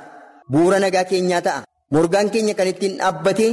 Bu'uura 0.51 0.79
nagaa 0.85 1.03
keenyaa 1.11 1.41
ta'a. 1.47 1.59
Morgaan 1.93 2.27
keenya 2.33 2.53
kan 2.59 2.67
ittiin 2.73 2.93
dhaabbatee. 2.99 3.51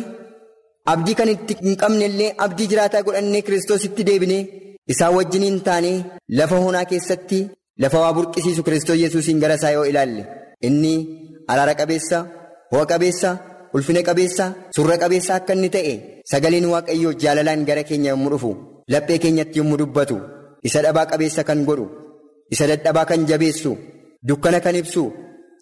abdii 0.92 1.14
kan 1.18 1.28
itti 1.34 1.54
hin 1.64 1.74
qabne 1.80 2.04
illee 2.10 2.28
abdii 2.44 2.66
jiraataa 2.70 3.02
godhannee 3.06 3.42
kiristoositti 3.46 4.02
deebinee 4.08 4.42
isaan 4.92 5.14
wajjiniin 5.16 5.58
taanee 5.66 5.96
lafa 6.38 6.56
honaa 6.64 6.84
keessatti 6.92 7.38
lafa 7.82 7.98
waa 8.04 8.12
burqisiisu 8.18 8.62
kiristoos 8.66 8.98
yesuusiin 9.02 9.40
gara 9.42 9.54
isaa 9.60 9.70
yoo 9.76 9.84
ilaalle. 9.90 10.22
Inni 10.68 10.94
araara 11.52 11.74
qabeessa 11.80 12.18
ho'a 12.72 12.86
qabeessa 12.92 13.30
ulfina 13.74 14.00
qabeessa 14.08 14.44
surra 14.76 14.96
qabeessa 15.02 15.32
akka 15.38 15.52
inni 15.56 15.70
ta'e 15.76 15.94
sagaleen 16.30 16.66
waaqayyoo 16.74 17.12
jaalalaan 17.22 17.62
gara 17.68 17.82
keenya 17.88 18.10
yommuu 18.14 18.30
dhufu 18.34 18.50
laphee 18.92 19.18
keenyatti 19.22 19.56
yommuu 19.60 19.78
dubbatu 19.82 20.16
isa 20.68 20.78
dhabaa 20.84 21.06
qabeessa 21.12 21.42
kan 21.48 21.60
godhu 21.68 21.86
isa 22.54 22.64
dadhabaa 22.70 23.06
kan 23.10 23.20
jabeessu 23.30 23.70
dukkana 24.28 24.58
kan 24.64 24.76
ibsu 24.82 25.02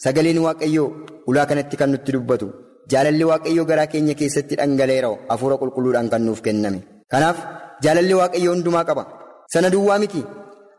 sagaleen 0.04 0.38
waaqayyoo 0.46 0.88
ulaa 1.28 1.46
kanatti 1.50 1.76
kan 1.80 1.90
nutti 1.92 2.12
dubbatu. 2.14 2.46
Jaalalli 2.90 3.24
waaqayyoo 3.30 3.64
garaa 3.70 3.86
keenya 3.92 4.14
keessatti 4.20 4.54
dhangala'eera 4.58 5.08
hafuura 5.30 5.56
qulqulluudhaan 5.60 6.08
kan 6.12 6.22
nuuf 6.26 6.40
kenname. 6.46 6.78
Kanaaf 7.12 7.38
jaalalli 7.84 8.14
waaqayyoo 8.20 8.52
hundumaa 8.54 8.84
qaba. 8.88 9.02
Sana 9.52 9.68
duwwaa 9.74 9.98
miti. 10.02 10.22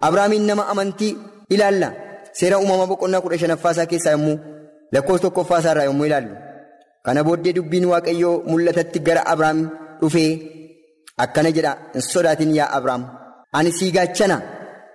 Abiraamiin 0.06 0.46
nama 0.50 0.64
amantii 0.72 1.18
ilaalla. 1.54 1.90
Seera 2.40 2.60
uumamaa 2.62 2.88
boqonnaa 2.92 3.22
kudha 3.26 3.38
shanaffaasaa 3.42 3.86
keessaa 3.92 4.14
yommuu 4.16 4.38
lakkoofsa 4.94 5.24
tokkoffaasaa 5.26 5.72
irraa 5.74 5.88
yommuu 5.90 6.06
ilaallu. 6.10 6.34
Kana 7.08 7.22
booddee 7.28 7.54
dubbiin 7.58 7.86
waaqayyoo 7.94 8.36
mul'atatti 8.52 9.00
gara 9.08 9.22
Abiraam 9.32 9.60
dhufee 10.02 10.32
akkana 11.24 11.50
jedha 11.58 11.72
hin 11.94 12.02
sodaatin 12.12 12.52
yaa 12.60 12.70
Abiraam 12.78 13.04
ani 13.58 13.72
sii 13.80 13.92
gaachana. 13.98 14.38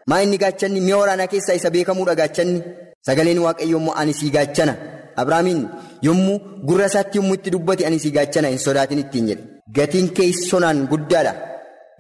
Maa 0.09 0.21
inni 0.25 0.39
gaachanni? 0.43 0.81
Mi'a 0.87 0.97
waraanaa 1.03 1.31
keessaa 1.33 1.57
isa 1.61 1.71
beekamuudha 1.75 2.15
gaachanni. 2.21 2.59
Sagaleen 3.07 3.41
waaqayyoo 3.47 3.81
immoo 3.83 3.95
ani 4.01 4.13
sii 4.21 4.31
gaachana. 4.37 4.75
Abrahaamiin 5.23 5.61
yommuu 6.09 6.37
gurra 6.69 6.87
isaatti 6.91 7.17
yommuu 7.19 7.37
itti 7.39 7.51
dubbate 7.55 7.83
ani 7.89 7.99
sii 8.05 8.13
gaachana. 8.19 8.49
Hin 8.55 8.61
sodaatin 8.67 8.99
ittiin 9.05 9.27
jedhe. 9.31 9.45
Gatiin 9.77 10.09
keessonaan 10.19 10.79
guddaadha. 10.93 11.33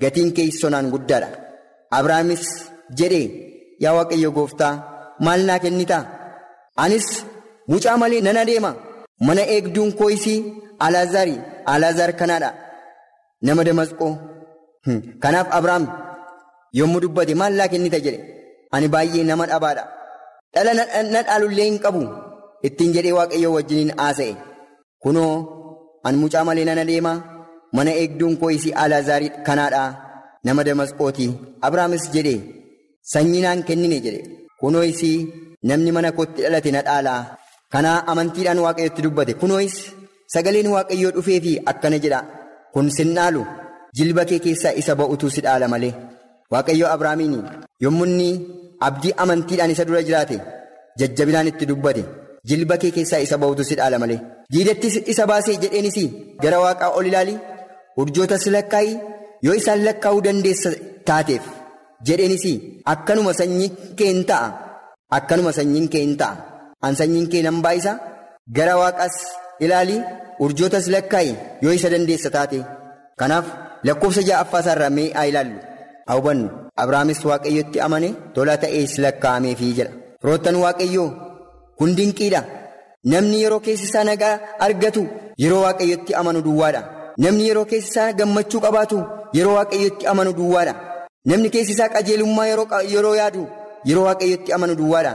Gatiin 0.03 0.31
keessonaan 0.38 0.87
guddaadha. 0.94 1.29
Abrahaamis 1.98 2.44
jedhe 3.01 3.22
yaa 3.85 3.94
waaqayyo 3.98 4.31
gooftaa 4.38 4.75
maal 5.27 5.40
naa 5.48 5.59
kennitaa? 5.64 6.03
Anis 6.85 7.07
mucaa 7.70 7.96
malee 8.03 8.20
nan 8.27 8.37
adeema 8.42 8.70
mana 9.27 9.43
eegduun 9.55 9.91
koo'isii 10.01 10.39
alaazaari 10.87 11.37
alaazaar 11.73 12.13
kanaadha. 12.21 12.51
Nama 13.47 13.63
damasqoo. 13.69 14.13
Kanaaf 15.23 15.49
abrahaam 15.59 15.85
yommuu 16.79 17.01
dubbate 17.05 17.35
maal 17.41 17.55
naa 17.59 17.69
kennita 17.73 17.99
jedhe? 18.07 18.21
Ani 18.75 18.89
baay'ee 18.95 19.25
nama 19.31 19.45
dhabaadha. 19.51 19.85
Dhala 20.55 20.73
na 21.15 21.21
dhaalullee 21.27 21.67
hin 21.71 21.79
qabu. 21.85 22.03
Ittiin 22.69 22.93
jedhee 22.97 23.15
waaqayyoo 23.19 23.53
wajjiniin 23.57 23.93
haasa'e 24.01 24.35
kunoo 25.03 25.35
an 26.09 26.15
mucaa 26.23 26.45
malee 26.49 26.65
nan 26.69 26.79
adeema 26.85 27.13
mana 27.77 27.91
eegduun 28.01 28.35
koo'isii 28.43 28.73
alaazaari 28.85 29.29
kanaadha. 29.47 29.83
Nama 30.47 30.63
damasqooti. 30.69 31.27
Abrahaamis 31.67 32.05
jedhe. 32.15 32.35
Sanyii 33.13 33.43
naan 33.45 33.61
kennine 33.69 33.99
jedhe. 34.07 34.21
Kunoo 34.61 34.85
isii 34.93 35.19
namni 35.71 35.91
mana 35.97 36.11
kootti 36.19 36.41
dhalate 36.45 36.71
na 36.75 36.81
dhaalaa 36.89 37.21
kanaa 37.73 37.99
amantiidhaan 38.13 38.61
waaqayyotti 38.67 39.03
dubbate. 39.07 39.33
Kunooyis 39.41 39.77
sagaleen 40.35 40.69
waaqayyoo 40.75 41.13
dhufee 41.17 41.41
fi 41.45 41.53
akkana 41.73 41.99
jedha. 42.05 42.21
Kun 42.75 42.87
sin 42.97 43.11
dhaalu. 43.17 43.43
Jilba 43.97 44.23
kee 44.31 44.39
keessaa 44.45 44.73
isa 44.81 44.95
ba'utu 45.01 45.27
si 45.35 45.41
dhaala 45.47 45.67
malee. 45.75 45.93
Waaqayyoo 46.53 46.91
abrahaamiin 46.95 47.35
yommuu 47.85 48.07
inni 48.11 48.29
abdii 48.89 49.13
amantiidhaan 49.25 49.71
isa 49.75 49.85
dura 49.89 50.03
jiraate. 50.09 50.37
Jajjabinaan 50.99 51.49
itti 51.53 51.67
dubbate. 51.71 52.03
Jilba 52.49 52.77
kee 52.83 52.91
keessaa 52.97 53.21
isa 53.27 53.37
ba'utu 53.43 53.63
si 53.71 53.75
dhaala 53.81 53.99
malee. 54.03 54.21
Diidattis 54.53 54.95
isa 55.13 55.25
baasee 55.31 55.57
jedheenis 55.63 55.97
gara 56.43 56.59
waaqaa 56.65 56.91
ol 56.99 57.07
ilaali. 57.11 57.35
Urjootas 58.01 58.45
lakkaa'ii. 58.57 58.95
Yoo 59.47 59.55
isaan 59.61 59.81
lakkaa'uu 59.87 60.21
dandeessa 60.27 60.71
taateef 61.09 61.45
jedheenis 62.07 62.45
akkanuma 62.93 63.33
sanyiin 63.41 63.73
kee 63.99 64.09
hin 64.13 64.25
ta'a. 64.31 64.49
Akkanuma 65.17 65.53
sanyiin 65.59 65.89
kee 65.93 66.03
hin 66.07 66.17
ta'a 66.21 66.35
an 66.87 66.95
sanyiin 67.01 67.29
kee 67.33 67.42
nan 67.47 67.59
baay'isa. 67.64 67.92
Gara 68.57 68.75
waaqaas 68.83 69.16
ilaali 69.64 69.97
urjootas 70.45 70.87
lakkaa'i 70.95 71.33
yoo 71.62 71.73
isa 71.79 71.88
dandeessa 71.92 72.31
taate. 72.37 72.59
Kanaaf 73.21 73.47
lakkoofsa 73.87 74.23
ja'affaa 74.29 74.61
isaarraa 74.64 74.90
mee 74.97 75.09
haa 75.16 75.27
ilaallu. 75.31 75.59
Haa 76.09 76.16
hubannu. 76.18 76.49
Abrahaamis 76.83 77.21
waaqayyotti 77.31 77.79
amane 77.87 78.09
tola 78.35 78.55
ta'ees 78.62 78.92
lakkaa'ameefii 79.05 79.73
jedha. 79.79 79.92
Firoottan 80.21 80.57
waaqayyoo 80.64 81.09
kun 81.79 81.90
dinqiidha. 81.99 82.40
Namni 83.12 83.42
yeroo 83.42 83.61
keessi 83.66 83.85
isaa 83.90 84.05
nagaa 84.11 84.35
argatu 84.66 85.03
yeroo 85.42 85.62
waaqayyotti 85.66 86.12
amanu 86.21 86.40
duwwaadha. 86.47 86.81
Namni 87.25 87.45
yeroo 87.49 87.64
keessi 87.71 87.88
isaa 87.92 88.12
gammachuu 88.18 88.61
qabaatu 88.66 88.99
yeroo 89.37 89.55
waaqayyotti 89.59 90.05
amanu 90.12 90.33
duwwaadha. 90.38 90.75
Namni 91.31 91.49
keessi 91.55 91.73
isaa 91.77 91.88
qajeelummaa 91.95 92.47
yeroo 92.95 93.14
yaadu 93.21 93.42
yeroo 93.88 94.05
waaqayyotti 94.09 94.51
amanu 94.57 94.75
duwwaadha. 94.81 95.12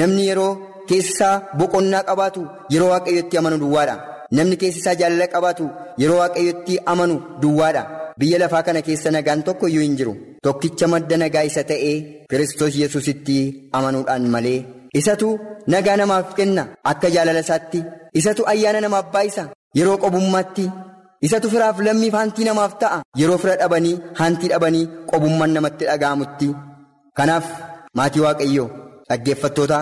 Namni 0.00 0.22
yeroo 0.28 0.52
keessi 0.90 1.12
isaa 1.14 1.34
boqonnaa 1.58 2.02
qabaatu 2.08 2.42
yeroo 2.74 2.90
waaqayyotti 2.94 3.36
amanu 3.40 3.56
duwwaadha. 3.62 3.94
Namni 4.38 4.56
keessi 4.62 4.78
isaa 4.82 4.94
jaalala 5.00 5.26
qabaatu 5.34 5.64
yeroo 6.02 6.18
waaqayyotti 6.22 6.74
amanu 6.94 7.14
duwwaadha. 7.42 7.82
Biyya 8.18 8.38
lafaa 8.42 8.62
kana 8.66 8.80
keessa 8.88 9.10
nagaan 9.14 9.42
tokko 9.46 9.66
iyyuu 9.68 9.82
hin 9.86 9.96
jiru. 10.00 10.14
Tokkicha 10.44 10.86
madda 10.92 11.16
nagaa 11.22 11.44
isa 11.48 11.62
ta'ee 11.70 11.96
kiristoos 12.30 12.74
yesusitti 12.82 13.36
amanuudhaan 13.78 14.24
malee. 14.34 14.58
Isatu 15.00 15.28
nagaa 15.74 15.96
namaaf 16.00 16.34
kenna 16.38 16.62
akka 16.92 17.08
jaalala 17.14 17.40
isaatti. 17.46 17.80
Isatu 18.20 18.42
ayyaana 18.52 18.80
namaaf 18.86 19.06
baay'isa 19.14 19.42
yeroo 19.78 19.96
qobummaatti. 20.04 20.64
Isatu 21.26 21.46
firaaf 21.52 21.78
lammiif 21.86 22.14
hantii 22.18 22.44
namaaf 22.48 22.72
ta'a 22.82 22.98
yeroo 23.20 23.38
fira 23.42 23.56
dhabanii 23.62 23.94
hantii 24.20 24.48
dhabanii 24.52 24.84
qobummaan 25.10 25.52
namatti 25.56 25.84
dhaga'amutti. 25.90 26.48
Kanaaf 27.18 27.46
maatii 28.00 28.22
waaqayyoo 28.26 28.68
dhaggeeffattoota 29.10 29.78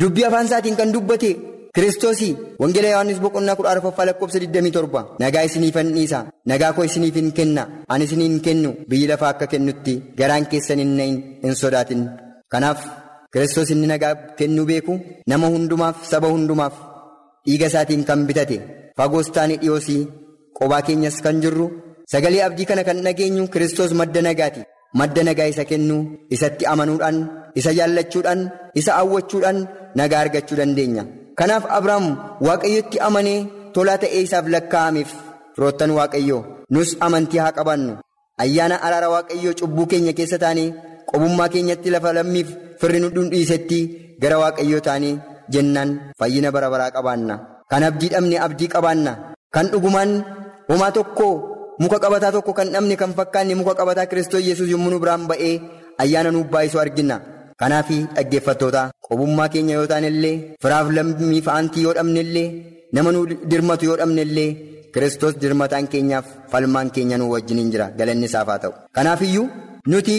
dubbii 0.00 0.24
afaan 0.28 0.46
isaatiin 0.48 0.76
kan 0.80 0.92
dubbate 0.94 1.30
kiristoosii 1.74 2.32
wangeela 2.60 2.88
yohaannis 2.92 3.20
boqonnaa 3.24 3.56
kudha 3.58 3.70
arfaffaa 3.74 4.06
lakkoofsa 4.08 4.38
27 4.38 5.04
nagaa 5.22 5.42
isiniifan 5.48 5.88
dhiisa. 5.96 6.18
Nagaa 6.50 6.72
koo 6.76 6.84
isiniifin 6.88 7.28
kenna. 7.38 7.62
Ani 7.92 8.04
isiniin 8.04 8.40
kennu. 8.46 8.70
Biyyi 8.88 9.06
lafaa 9.10 9.28
akka 9.34 9.46
kennutti 9.52 9.94
garaan 10.18 10.46
keessan 10.50 10.78
hin 10.82 10.92
hin 11.42 11.54
sodaatin. 11.62 12.02
Kanaaf 12.52 12.80
kiristoos 13.32 13.70
inni 13.74 13.86
nagaa 13.92 14.14
kennuu 14.38 14.66
beeku 14.70 14.94
nama 15.30 15.46
hundumaaf 15.54 15.96
saba 16.10 16.28
hundumaaf 16.34 16.74
dhiiga 17.46 17.66
isaatiin 17.70 18.04
kan 18.08 18.26
bitate. 18.28 18.56
Fagoos 18.96 19.28
taane 19.34 19.56
dhiyoosii 19.60 20.02
qobaa 20.58 20.82
keenyas 20.86 21.20
kan 21.24 21.40
jirru. 21.42 21.66
Sagalee 22.12 22.42
abdii 22.46 22.66
kana 22.70 22.82
kan 22.88 22.98
dhageenyu 23.04 23.44
kiristoos 23.52 23.92
madda 24.00 24.22
nagaati. 24.28 24.62
Madda 24.98 25.22
nagaa 25.28 25.48
isa 25.52 25.64
kennu 25.70 25.96
isatti 26.34 26.64
amanuudhaan 26.72 27.18
isa 27.60 27.70
jaallachuudhaan 27.78 28.40
isa 28.80 28.92
hawwachuudhaan 28.98 29.58
nagaa 29.98 30.20
argachuu 30.24 30.56
dandeenya. 30.60 31.04
kanaaf 31.38 31.64
abrahaam 31.78 32.06
waaqayyotti 32.46 32.98
amanee 33.08 33.38
tolaa 33.74 33.98
ta'ee 34.02 34.20
isaaf 34.26 34.46
lakkaa'ameef 34.54 35.10
firoottan 35.54 35.90
waaqayyoo 35.98 36.40
nus 36.74 36.90
amantii 37.06 37.40
haa 37.42 37.52
qabaannu 37.58 37.92
ayyaana 38.44 38.76
araara 38.86 39.08
waaqayyoo 39.14 39.54
cubbuu 39.60 39.86
keenya 39.90 40.12
keessa 40.18 40.38
taanee 40.44 40.68
qobummaa 41.10 41.48
keenyatti 41.54 41.90
lafa 41.94 42.12
lammiif 42.18 42.48
firri 42.80 42.98
nu 43.02 43.08
dhiisetti 43.32 43.78
gara 44.22 44.36
waaqayyoo 44.42 44.80
taanee 44.88 45.14
jennaan 45.54 45.90
fayyina 46.18 46.50
bara 46.56 46.68
baraa 46.74 46.90
qabaanna 46.96 47.34
kan 47.70 47.82
abdii 47.90 48.10
dhabne 48.14 48.36
abdii 48.46 48.68
qabaanna 48.74 49.12
kan 49.54 49.66
dhugumaan 49.72 50.10
homaa 50.68 50.92
tokko 50.98 51.28
muka 51.82 51.98
qabataa 52.04 52.32
tokko 52.36 52.52
kan 52.58 52.68
dhabne 52.74 52.94
kan 53.00 53.12
fakkaanne 53.18 53.54
muka 53.60 53.74
qabataa 53.80 54.06
kiristoos 54.10 54.44
yesuus 54.48 54.70
yommuu 54.74 54.90
nu 54.92 54.98
biraan 55.02 55.24
ba'ee 55.30 55.54
ayyaana 56.02 56.30
nuuf 56.34 56.46
baay'isuu 56.52 56.80
argina. 56.84 57.16
Kanaaf 57.60 57.88
dhaggeeffattoota 58.16 58.82
qobummaa 59.06 59.48
keenya 59.52 59.74
yoo 59.78 59.86
taane 59.92 60.08
illee 60.14 60.36
firaaf 60.62 60.86
lammii 60.96 61.42
fa'aantii 61.46 61.84
yoo 61.86 61.94
dhabne 61.98 62.20
illee 62.26 62.48
nama 62.94 63.10
nu 63.14 63.20
dirmatu 63.50 63.84
yoo 63.88 63.96
dhabne 64.00 64.22
illee 64.26 64.50
kiristoos 64.94 65.34
dirmataan 65.42 65.86
keenyaaf 65.92 66.26
falmaan 66.50 66.88
keenya 66.94 67.16
nu 67.18 67.30
wajjiniin 67.32 67.70
jira. 67.72 67.86
Galanni 67.98 68.26
isaaf 68.30 68.48
haa 68.50 68.58
ta'u. 68.62 68.72
kanaaf 68.96 69.20
iyyuu 69.28 69.46
nuti 69.90 70.16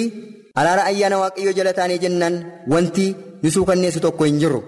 araara 0.59 0.83
ayyaana 0.89 1.17
waaqayyoo 1.23 1.53
jala 1.59 1.73
taanee 1.77 1.97
jennaan 2.03 2.35
wanti 2.73 3.05
nu 3.43 3.49
suukanneessu 3.55 3.99
tokko 4.05 4.23
hin 4.29 4.39
jirru. 4.41 4.61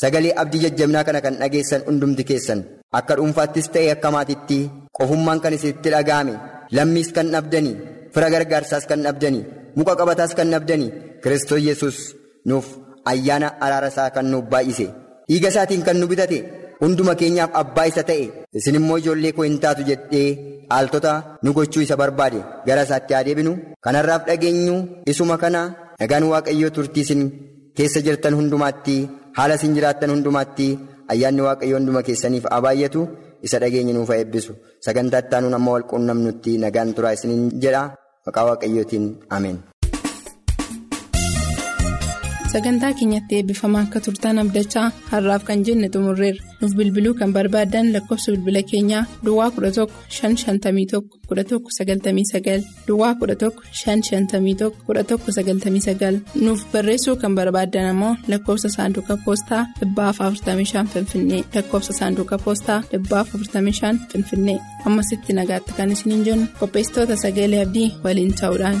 Sagalee 0.00 0.32
abdii 0.42 0.60
jajjabinaa 0.64 1.04
kana 1.08 1.20
kan 1.24 1.34
dhageessan 1.40 1.82
hundumti 1.86 2.24
keessan. 2.30 2.60
Akka 2.98 3.14
dhuunfaattis 3.18 3.68
ta'e 3.74 3.90
akka 3.94 4.10
maatiitti 4.16 4.58
qofummaan 4.98 5.40
kan 5.44 5.54
isinitti 5.56 5.90
dhaga'ame 5.94 6.34
lammiis 6.76 7.08
kan 7.16 7.26
dhabdanii 7.34 7.76
fira 8.14 8.28
gargaarsaas 8.34 8.84
kan 8.90 9.00
dhabdanii 9.06 9.44
muka 9.76 9.92
qabataas 10.00 10.32
kan 10.38 10.48
dhabdanii. 10.52 10.90
Kiristoos 11.22 11.62
yesus 11.68 11.96
nuuf 12.48 12.66
ayyaana 13.10 13.48
araara 13.64 13.88
isaa 13.92 14.10
kan 14.16 14.26
nuuf 14.32 14.44
baay'ise. 14.52 14.86
Dhiiga 15.28 15.48
isaatiin 15.52 15.82
kan 15.86 15.96
nu 16.00 16.06
bitate 16.12 16.38
hunduma 16.82 17.14
keenyaaf 17.20 17.50
abbaa 17.60 17.86
isa 17.90 18.02
ta'e. 18.10 18.24
Isin 18.58 18.74
immoo 18.78 18.98
ijoollee 19.02 19.32
koo 19.36 19.44
hin 19.48 19.58
taatu 19.64 19.82
jedhee 19.90 20.28
dhaaltota 20.70 21.12
nu 21.42 21.50
gochuu 21.56 21.82
isa 21.86 21.96
barbaade. 22.00 22.40
Gara 22.66 22.82
isaatti 22.86 23.14
haa 23.14 23.24
deebinu. 23.26 23.52
Kanarraaf 23.84 24.22
dhageenyu 24.28 24.76
isuma 25.12 25.36
kana 25.42 25.60
nagaan 26.00 26.24
waaqayyoo 26.32 26.70
turtii 26.76 27.02
isin 27.06 27.22
keessa 27.76 28.00
jirtan 28.06 28.34
hundumaatti 28.38 28.96
haala 29.38 29.54
isin 29.58 29.74
jiraattan 29.76 30.10
hundumaatti 30.14 30.68
ayyaanni 31.12 31.42
waaqayyoo 31.48 31.78
hunduma 31.80 32.02
keessaniif 32.08 32.44
haa 32.52 32.60
baay'atu. 32.66 33.00
Isa 33.46 33.58
dhageenyi 33.62 33.92
nuuf 33.96 34.08
haa 34.12 34.18
eebbisu. 34.22 34.52
Sagantaa 34.84 35.20
itti 35.24 35.34
aanuun 35.36 35.54
amma 35.58 35.70
wal 35.74 35.84
quunnamnutti 35.90 36.52
nagaan 36.64 36.94
turaa 36.96 37.12
isiniin 37.16 37.44
jedha 37.62 37.82
maqaa 38.26 38.44
waaqayyootiin 38.48 39.04
ameen. 39.30 39.58
Sagantaa 42.56 42.92
keenyatti 42.98 43.36
eebbifamaa 43.38 43.80
akka 43.86 44.00
turtan 44.04 44.38
abdachaa 44.42 44.84
har'aaf 45.12 45.42
kan 45.48 45.64
jenne 45.66 45.88
xumurreerra. 45.94 46.42
Nuuf 46.60 46.72
bilbiluu 46.78 47.14
kan 47.20 47.32
barbaadan 47.36 47.86
lakkoofsa 47.94 48.32
bilbila 48.34 48.62
keenyaa 48.70 49.02
duwwaa 49.24 49.48
11 49.56 49.86
551 50.14 51.00
1199 51.32 52.64
duwwaa 52.88 53.12
11 53.24 53.50
551 53.82 54.70
1199 54.88 56.20
nuuf 56.46 56.64
barreessuu 56.72 57.16
kan 57.22 57.34
barbaadan 57.38 57.86
ammoo 57.92 58.14
lakkoofsa 58.32 58.68
saanduqa 58.76 59.16
poostaa 59.24 59.62
45 59.82 60.86
finfinnee. 60.94 61.42
Lakkoofsa 61.54 61.92
saanduqa 62.00 62.38
poostaa 62.44 62.80
45 62.92 63.98
finfinnee. 64.12 64.58
Ammasitti 64.86 65.32
nagaatti 65.40 65.72
kan 65.78 65.90
isiniin 65.96 66.24
jennu. 66.28 66.46
Qopheessitoota 66.60 67.16
sagalee 67.24 67.62
abdii 67.66 67.88
waliin 68.04 68.34
ta'uudhaan. 68.40 68.80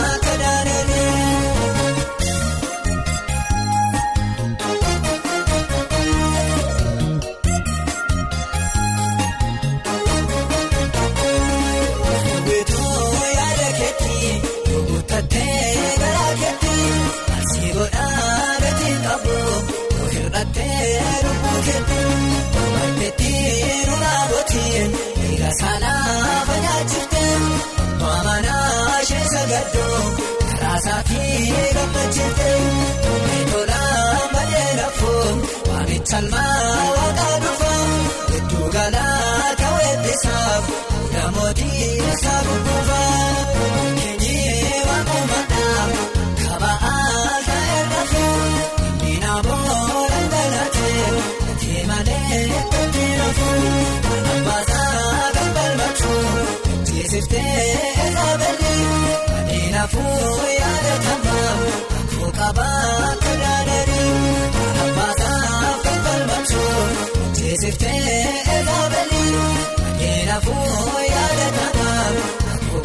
sagaddoo 29.61 30.11
karaa 30.51 30.79
saatii 30.85 31.53
gammachifte 31.75 32.49
meetolaan 33.25 34.29
baadhee 34.33 34.71
lafoo 34.79 35.27
waamicha 35.69 36.17
almaa 36.17 36.90
naafuu 59.81 60.47
yaadatamaa 60.61 61.53
koo 62.15 62.31
qabaa 62.39 63.13
kudhaalee 63.21 63.85
abbaasaa 64.83 65.71
kan 65.85 65.97
balmachuun 66.05 66.91
teessiftee 67.37 67.95
eegabalii 68.57 70.25
naafuu 70.29 70.99
yaadatamaa 71.13 72.05
koo 72.69 72.81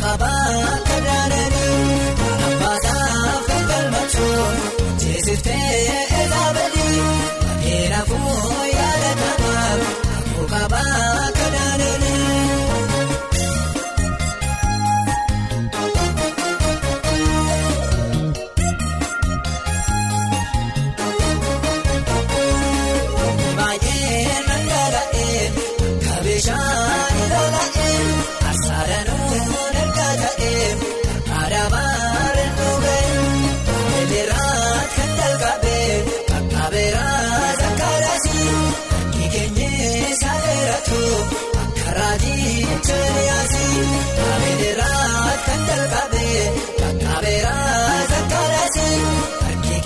koo 0.00 0.85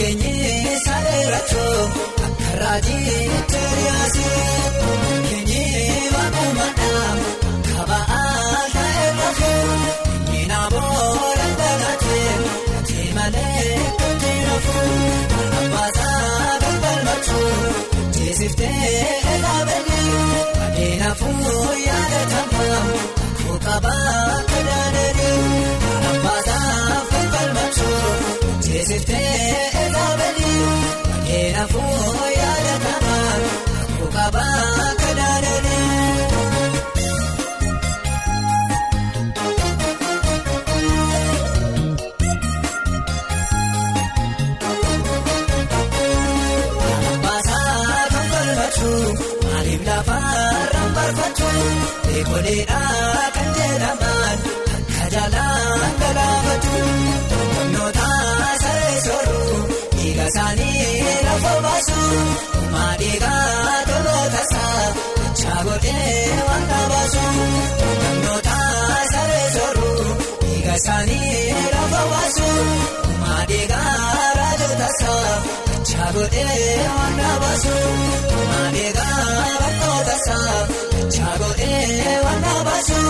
keenyee 0.01 0.79
saaleratu 0.85 1.65
karaatii 2.41 3.31
cheriyaasii. 3.53 4.39
Kaba'aa 7.71 8.61
ta'ee 8.75 9.09
lafoo 9.19 9.77
inni 10.39 10.59
booda 10.75 11.47
dhalatee 11.61 12.33
gatii 12.73 13.09
malee 13.17 13.77
gatii 14.01 14.41
lafoo 14.49 14.85
abbaasaa 15.61 16.59
kan 16.63 16.77
balmachuun 16.85 17.75
teessiftee 18.17 18.91
eegabalii 18.95 20.13
baadhee 20.59 20.93
naafuu 21.03 21.65
yaadatamaa 21.87 22.83
koo 23.41 23.59
qabaa 23.67 24.37
kudhaalee 24.51 25.31
abbaasaa 26.11 27.01
kan 27.13 27.27
balmachuun 27.35 28.19
teessiftee 28.67 29.25
eegabalii 29.29 29.80
baadhee 31.61 31.91
naafuu 31.91 32.29
yaadatamaa 32.41 33.35
koo 33.99 34.09
qabaa 34.15 34.95
kudhaalee. 35.01 35.61
Maaliif 49.45 49.83
lafarraan 49.89 50.91
barbaachuu 50.97 51.65
eegoleedhaa 52.15 52.81
kan 52.81 52.90
isaanii 70.81 71.47
lafa 71.73 72.03
baasu 72.13 72.49
maadhiigaa 73.23 73.97
raajota 74.39 74.89
isaa 74.95 75.33
chaagodhee 75.91 76.77
waan 76.97 77.19
baasu. 77.43 77.75
Maadheegaa 78.51 79.17
bakkoota 79.61 80.15
isaa 80.21 80.59
chaagodhee 81.17 82.15
waan 82.25 82.45
baasu 82.69 83.01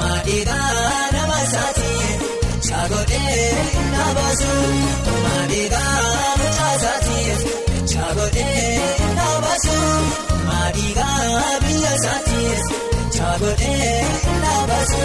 maadheegaa 0.00 0.70
nama 1.16 1.36
isaatiin 1.46 2.24
chaagodhee 2.68 3.52
na 3.94 4.04
baasu 4.18 4.52
maadheegaa 5.24 5.94
mucaa 6.40 6.72
isaatiin 6.78 7.38
chaagodhee 7.92 8.80
na 9.20 9.28
baasu 9.46 9.78
maadheegaa 10.48 11.60
biyya 11.66 11.94
isaatiin 12.00 12.84
Chagodhee 13.16 14.00
na 14.42 14.54
baasu 14.68 15.04